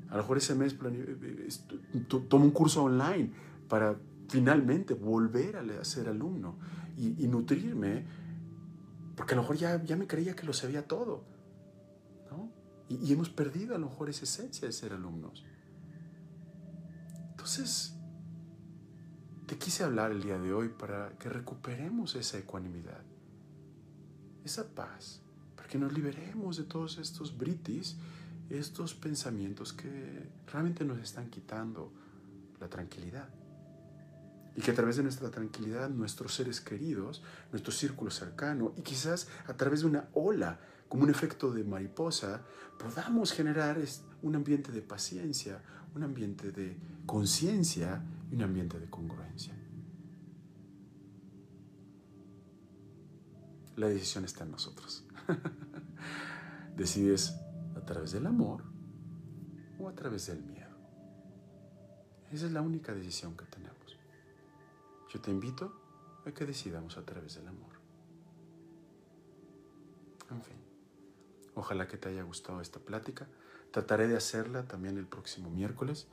A 0.08 0.16
lo 0.16 0.24
mejor 0.24 0.38
ese 0.38 0.56
mes 0.56 0.78
eh, 0.82 1.48
eh, 1.94 2.06
tomo 2.30 2.46
un 2.46 2.52
curso 2.52 2.86
online 2.86 3.34
para 3.68 3.98
finalmente 4.30 4.94
volver 4.94 5.58
a 5.58 5.84
ser 5.84 6.08
alumno 6.08 6.56
y, 6.98 7.28
nutrirme, 7.28 8.06
porque 9.18 9.34
a 9.34 9.36
lo 9.36 9.42
mejor 9.42 9.58
ya, 9.58 9.84
ya 9.84 9.98
me 9.98 10.08
creía 10.08 10.38
que 10.38 10.46
lo 10.46 10.54
sabía 10.54 10.88
todo. 10.88 11.33
Y, 13.02 13.12
hemos 13.12 13.30
perdido 13.30 13.76
a 13.76 13.78
lo 13.78 13.90
mejor 13.90 14.10
esa 14.10 14.24
esencia 14.24 14.68
de 14.68 14.74
ser 14.74 14.94
alumnos. 14.94 15.44
Entonces, 17.32 17.94
te 19.46 19.58
quise 19.58 19.84
hablar 19.84 20.12
el 20.12 20.22
día 20.22 20.38
de 20.38 20.54
hoy 20.54 20.70
para 20.70 21.18
que 21.18 21.30
recuperemos 21.30 22.16
esa 22.16 22.38
ecuanimidad, 22.38 23.04
esa 24.44 24.68
paz, 24.74 25.22
para 25.56 25.68
que 25.68 25.78
nos 25.78 25.94
liberemos 25.94 26.58
de 26.58 26.64
todos 26.64 26.98
estos 26.98 27.38
britis, 27.38 27.98
estos 28.50 28.94
pensamientos 28.94 29.74
que 29.74 30.30
realmente 30.52 30.86
nos 30.86 31.00
están 31.00 31.30
quitando 31.30 31.92
la 32.60 32.70
tranquilidad. 32.70 33.30
Y 34.56 34.62
que 34.62 34.72
a 34.72 34.76
través 34.76 34.98
de 34.98 35.04
nuestra 35.04 35.32
tranquilidad, 35.32 35.90
nuestros 35.90 36.36
seres 36.36 36.62
queridos, 36.62 37.24
nuestro 37.52 37.72
círculo 37.72 38.12
cercano 38.12 38.74
y 38.78 38.82
quizás 38.82 39.28
a 39.48 39.54
través 39.56 39.82
de 39.82 39.88
una 39.88 40.10
ola, 40.14 40.60
como 40.94 41.06
un 41.06 41.10
efecto 41.10 41.52
de 41.52 41.64
mariposa, 41.64 42.44
podamos 42.78 43.32
generar 43.32 43.80
un 44.22 44.36
ambiente 44.36 44.72
de 44.72 44.84
paciencia, 44.84 45.60
un 45.96 46.04
ambiente 46.04 46.52
de 46.52 46.78
conciencia 47.08 48.00
y 48.30 48.36
un 48.36 48.44
ambiente 48.44 48.80
de 48.80 48.88
congruencia. 48.92 49.56
La 53.76 53.88
decisión 53.88 54.24
está 54.26 54.44
en 54.44 54.52
nosotros. 54.52 55.04
Decides 56.78 57.40
a 57.76 57.82
través 57.84 58.12
del 58.12 58.28
amor 58.28 58.62
o 59.80 59.90
a 59.90 59.96
través 59.96 60.28
del 60.28 60.44
miedo. 60.44 60.78
Esa 62.32 62.46
es 62.46 62.52
la 62.52 62.62
única 62.62 62.94
decisión 62.94 63.36
que 63.36 63.46
tenemos. 63.46 63.98
Yo 65.12 65.20
te 65.20 65.32
invito 65.32 65.74
a 66.24 66.32
que 66.32 66.46
decidamos 66.46 67.00
a 67.00 67.02
través 67.04 67.34
del 67.34 67.48
amor. 67.48 67.74
En 70.30 70.42
fin, 70.44 70.63
ojalá 71.56 71.88
que 71.88 71.98
te 71.98 72.10
haya 72.10 72.24
gustado 72.24 72.62
esta 72.62 72.80
plática. 72.80 73.28
Trataré 73.72 74.08
de 74.08 74.18
hacerla 74.18 74.64
también 74.68 74.98
el 74.98 75.06
próximo 75.06 75.50
miércoles. 75.50 76.08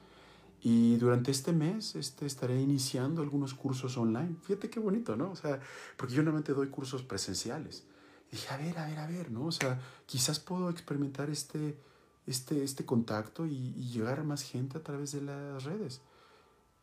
Y 0.62 0.96
durante 0.96 1.30
este 1.30 1.52
mes 1.52 1.94
este, 1.94 2.26
estaré 2.26 2.60
iniciando 2.60 3.22
algunos 3.22 3.54
cursos 3.54 3.96
online. 3.96 4.36
Fíjate 4.42 4.68
qué 4.68 4.78
bonito, 4.80 5.16
¿no? 5.16 5.30
O 5.30 5.36
sea, 5.36 5.60
porque 5.96 6.14
yo 6.14 6.22
normalmente 6.22 6.52
doy 6.52 6.68
cursos 6.68 7.02
presenciales. 7.02 7.84
Y 8.30 8.36
dije, 8.36 8.54
a 8.54 8.56
ver, 8.58 8.78
a 8.78 8.86
ver, 8.86 8.98
a 8.98 9.06
ver, 9.06 9.30
¿no? 9.30 9.46
O 9.46 9.52
sea, 9.52 9.80
quizás 10.06 10.38
puedo 10.38 10.70
experimentar 10.70 11.30
este, 11.30 11.78
este, 12.26 12.62
este 12.62 12.84
contacto 12.84 13.46
y, 13.46 13.74
y 13.76 13.90
llegar 13.90 14.20
a 14.20 14.24
más 14.24 14.42
gente 14.42 14.78
a 14.78 14.82
través 14.82 15.12
de 15.12 15.22
las 15.22 15.64
redes. 15.64 16.02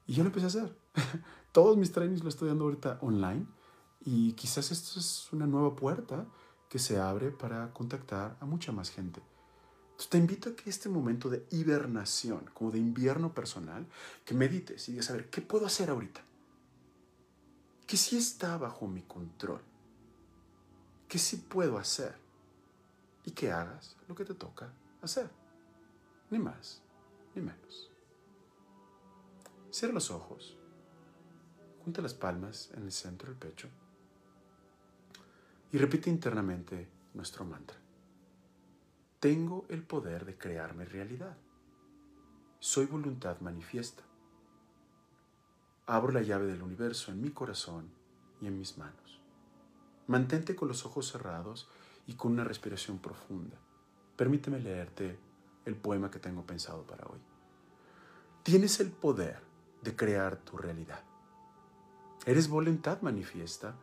Y 0.07 0.13
yo 0.13 0.23
lo 0.23 0.29
empecé 0.29 0.45
a 0.45 0.47
hacer. 0.47 0.77
Todos 1.51 1.77
mis 1.77 1.91
trainings 1.91 2.23
lo 2.23 2.29
estoy 2.29 2.47
dando 2.47 2.63
ahorita 2.63 2.97
online 3.01 3.45
y 4.05 4.33
quizás 4.33 4.71
esto 4.71 4.99
es 4.99 5.27
una 5.33 5.45
nueva 5.47 5.75
puerta 5.75 6.25
que 6.69 6.79
se 6.79 6.99
abre 6.99 7.31
para 7.31 7.73
contactar 7.73 8.37
a 8.39 8.45
mucha 8.45 8.71
más 8.71 8.89
gente. 8.89 9.21
Entonces 9.91 10.09
te 10.09 10.17
invito 10.17 10.49
a 10.49 10.55
que 10.55 10.69
este 10.69 10.89
momento 10.89 11.29
de 11.29 11.45
hibernación, 11.49 12.49
como 12.53 12.71
de 12.71 12.79
invierno 12.79 13.33
personal, 13.33 13.87
que 14.25 14.35
medites 14.35 14.87
y 14.87 14.91
digas, 14.91 15.09
a 15.09 15.13
ver, 15.13 15.29
¿qué 15.29 15.41
puedo 15.41 15.65
hacer 15.65 15.89
ahorita? 15.89 16.21
¿Qué 17.87 17.97
sí 17.97 18.17
está 18.17 18.57
bajo 18.57 18.87
mi 18.87 19.01
control? 19.01 19.61
¿Qué 21.07 21.17
sí 21.17 21.37
puedo 21.37 21.77
hacer? 21.77 22.15
Y 23.25 23.31
que 23.31 23.51
hagas 23.51 23.95
lo 24.07 24.13
que 24.13 24.25
te 24.25 24.33
toca 24.33 24.71
hacer. 25.01 25.29
Ni 26.29 26.37
más, 26.37 26.81
ni 27.33 27.41
menos. 27.41 27.89
Cierra 29.71 29.93
los 29.93 30.11
ojos. 30.11 30.57
Junta 31.83 32.01
las 32.01 32.13
palmas 32.13 32.69
en 32.75 32.83
el 32.83 32.91
centro 32.91 33.29
del 33.29 33.37
pecho. 33.37 33.69
Y 35.71 35.77
repite 35.77 36.09
internamente 36.09 36.87
nuestro 37.13 37.45
mantra. 37.45 37.77
Tengo 39.19 39.65
el 39.69 39.83
poder 39.83 40.25
de 40.25 40.37
crear 40.37 40.75
mi 40.75 40.85
realidad. 40.85 41.35
Soy 42.59 42.85
voluntad 42.85 43.39
manifiesta. 43.41 44.03
Abro 45.85 46.11
la 46.11 46.21
llave 46.21 46.47
del 46.47 46.61
universo 46.61 47.11
en 47.11 47.21
mi 47.21 47.31
corazón 47.31 47.89
y 48.41 48.47
en 48.47 48.57
mis 48.57 48.77
manos. 48.77 49.21
Mantente 50.07 50.55
con 50.55 50.67
los 50.67 50.85
ojos 50.85 51.11
cerrados 51.11 51.69
y 52.07 52.13
con 52.13 52.31
una 52.31 52.43
respiración 52.43 52.99
profunda. 52.99 53.57
Permíteme 54.15 54.59
leerte 54.59 55.19
el 55.65 55.75
poema 55.75 56.09
que 56.09 56.19
tengo 56.19 56.45
pensado 56.45 56.83
para 56.83 57.05
hoy. 57.07 57.19
Tienes 58.43 58.79
el 58.79 58.89
poder 58.89 59.41
de 59.81 59.95
crear 59.95 60.37
tu 60.37 60.57
realidad. 60.57 61.03
Eres 62.25 62.47
voluntad 62.49 63.01
manifiesta, 63.01 63.75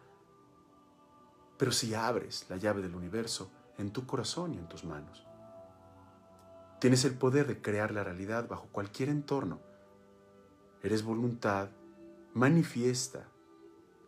pero 1.57 1.73
si 1.73 1.95
abres 1.95 2.47
la 2.49 2.57
llave 2.57 2.83
del 2.83 2.95
universo 2.95 3.51
en 3.79 3.93
tu 3.93 4.07
corazón 4.07 4.55
y 4.55 4.59
en 4.59 4.69
tus 4.69 4.85
manos, 4.85 5.27
tienes 6.81 7.05
el 7.05 7.15
poder 7.15 7.47
de 7.47 7.61
crear 7.61 7.91
la 7.93 8.05
realidad 8.05 8.49
bajo 8.49 8.69
cualquier 8.73 9.09
entorno. 9.09 9.61
Eres 10.83 11.03
voluntad 11.03 11.71
manifiesta, 12.35 13.29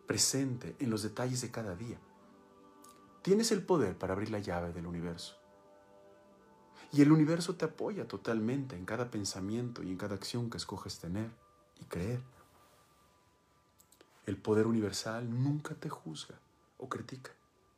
presente 0.07 0.75
en 0.81 0.91
los 0.91 1.03
detalles 1.03 1.41
de 1.41 1.51
cada 1.51 1.77
día. 1.77 1.99
Tienes 3.23 3.53
el 3.53 3.63
poder 3.63 3.97
para 3.97 4.13
abrir 4.13 4.31
la 4.31 4.41
llave 4.41 4.73
del 4.73 4.87
universo. 4.87 5.37
Y 6.93 7.03
el 7.03 7.13
universo 7.13 7.55
te 7.55 7.65
apoya 7.65 8.07
totalmente 8.07 8.77
en 8.77 8.85
cada 8.85 9.11
pensamiento 9.11 9.83
y 9.83 9.91
en 9.91 9.97
cada 9.97 10.15
acción 10.15 10.51
que 10.51 10.57
escoges 10.57 10.99
tener 10.99 11.31
y 11.81 11.85
creer. 11.85 12.21
El 14.27 14.37
poder 14.37 14.67
universal 14.67 15.31
nunca 15.31 15.75
te 15.75 15.89
juzga 15.89 16.41
o 16.79 16.89
critica, 16.89 17.33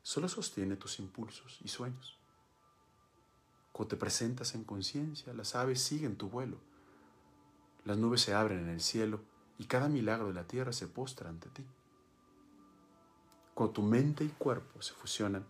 solo 0.08 0.26
sostiene 0.26 0.76
tus 0.76 1.00
impulsos 1.00 1.58
y 1.62 1.68
sueños. 1.68 2.16
Cuando 3.72 3.90
te 3.90 3.96
presentas 3.98 4.54
en 4.54 4.64
conciencia, 4.64 5.34
las 5.34 5.54
aves 5.54 5.82
siguen 5.82 6.16
tu 6.16 6.30
vuelo, 6.30 6.56
las 7.84 7.98
nubes 7.98 8.22
se 8.22 8.32
abren 8.32 8.60
en 8.60 8.70
el 8.70 8.80
cielo 8.80 9.20
y 9.58 9.66
cada 9.66 9.90
milagro 9.90 10.28
de 10.28 10.32
la 10.32 10.48
tierra 10.48 10.72
se 10.72 10.86
postra 10.86 11.28
ante 11.28 11.50
ti. 11.50 11.62
Cuando 13.52 13.74
tu 13.74 13.82
mente 13.82 14.24
y 14.24 14.28
cuerpo 14.28 14.80
se 14.80 14.94
fusionan, 14.94 15.44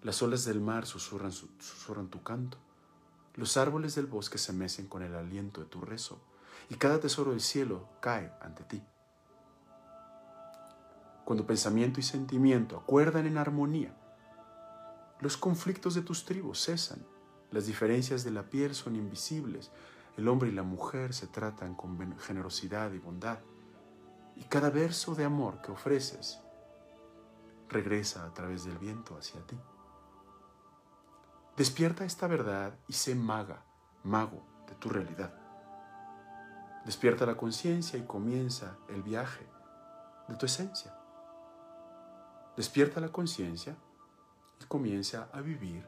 las 0.00 0.22
olas 0.22 0.44
del 0.44 0.60
mar 0.60 0.86
susurran, 0.86 1.32
susurran 1.32 2.06
tu 2.06 2.22
canto, 2.22 2.58
los 3.34 3.56
árboles 3.56 3.96
del 3.96 4.06
bosque 4.06 4.38
se 4.38 4.52
mecen 4.52 4.86
con 4.86 5.02
el 5.02 5.12
aliento 5.16 5.60
de 5.60 5.66
tu 5.66 5.80
rezo, 5.80 6.20
y 6.70 6.76
cada 6.76 7.00
tesoro 7.00 7.32
del 7.32 7.40
cielo 7.40 7.88
cae 8.00 8.32
ante 8.40 8.62
ti. 8.62 8.80
Cuando 11.26 11.44
pensamiento 11.44 11.98
y 11.98 12.04
sentimiento 12.04 12.76
acuerdan 12.76 13.26
en 13.26 13.36
armonía, 13.36 13.92
los 15.18 15.36
conflictos 15.36 15.96
de 15.96 16.02
tus 16.02 16.24
tribus 16.24 16.64
cesan, 16.64 17.04
las 17.50 17.66
diferencias 17.66 18.22
de 18.22 18.30
la 18.30 18.44
piel 18.44 18.76
son 18.76 18.94
invisibles, 18.94 19.72
el 20.16 20.28
hombre 20.28 20.50
y 20.50 20.52
la 20.52 20.62
mujer 20.62 21.12
se 21.14 21.26
tratan 21.26 21.74
con 21.74 22.16
generosidad 22.20 22.92
y 22.92 23.00
bondad, 23.00 23.40
y 24.36 24.44
cada 24.44 24.70
verso 24.70 25.16
de 25.16 25.24
amor 25.24 25.60
que 25.62 25.72
ofreces 25.72 26.38
regresa 27.68 28.24
a 28.24 28.32
través 28.32 28.64
del 28.64 28.78
viento 28.78 29.16
hacia 29.16 29.44
ti. 29.48 29.58
Despierta 31.56 32.04
esta 32.04 32.28
verdad 32.28 32.78
y 32.86 32.92
sé 32.92 33.16
maga, 33.16 33.64
mago 34.04 34.46
de 34.68 34.76
tu 34.76 34.90
realidad. 34.90 35.34
Despierta 36.84 37.26
la 37.26 37.36
conciencia 37.36 37.98
y 37.98 38.06
comienza 38.06 38.76
el 38.88 39.02
viaje 39.02 39.44
de 40.28 40.36
tu 40.36 40.46
esencia. 40.46 40.95
Despierta 42.56 43.00
la 43.00 43.08
conciencia 43.08 43.76
y 44.60 44.64
comienza 44.64 45.28
a 45.32 45.42
vivir 45.42 45.86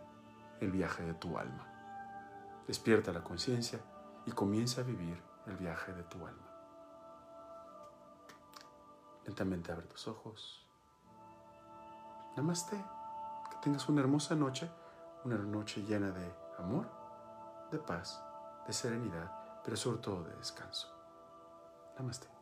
el 0.61 0.71
viaje 0.71 1.03
de 1.03 1.15
tu 1.15 1.39
alma. 1.39 1.67
Despierta 2.67 3.11
la 3.11 3.25
conciencia 3.25 3.81
y 4.27 4.33
comienza 4.33 4.83
a 4.83 4.85
vivir 4.85 5.23
el 5.47 5.57
viaje 5.57 5.95
de 5.95 6.03
tu 6.03 6.27
alma. 6.27 6.47
Lentamente 9.25 9.73
abre 9.73 9.87
tus 9.87 10.09
ojos. 10.09 10.63
Namaste. 12.37 12.77
Que 13.51 13.57
tengas 13.63 13.89
una 13.89 14.03
hermosa 14.03 14.35
noche, 14.35 14.71
una 15.25 15.39
noche 15.39 15.83
llena 15.83 16.11
de 16.11 16.35
amor, 16.59 16.87
de 17.71 17.79
paz, 17.79 18.23
de 18.67 18.73
serenidad, 18.75 19.63
pero 19.65 19.77
sobre 19.77 19.99
todo 19.99 20.25
de 20.25 20.35
descanso. 20.37 20.89
Namaste. 21.97 22.38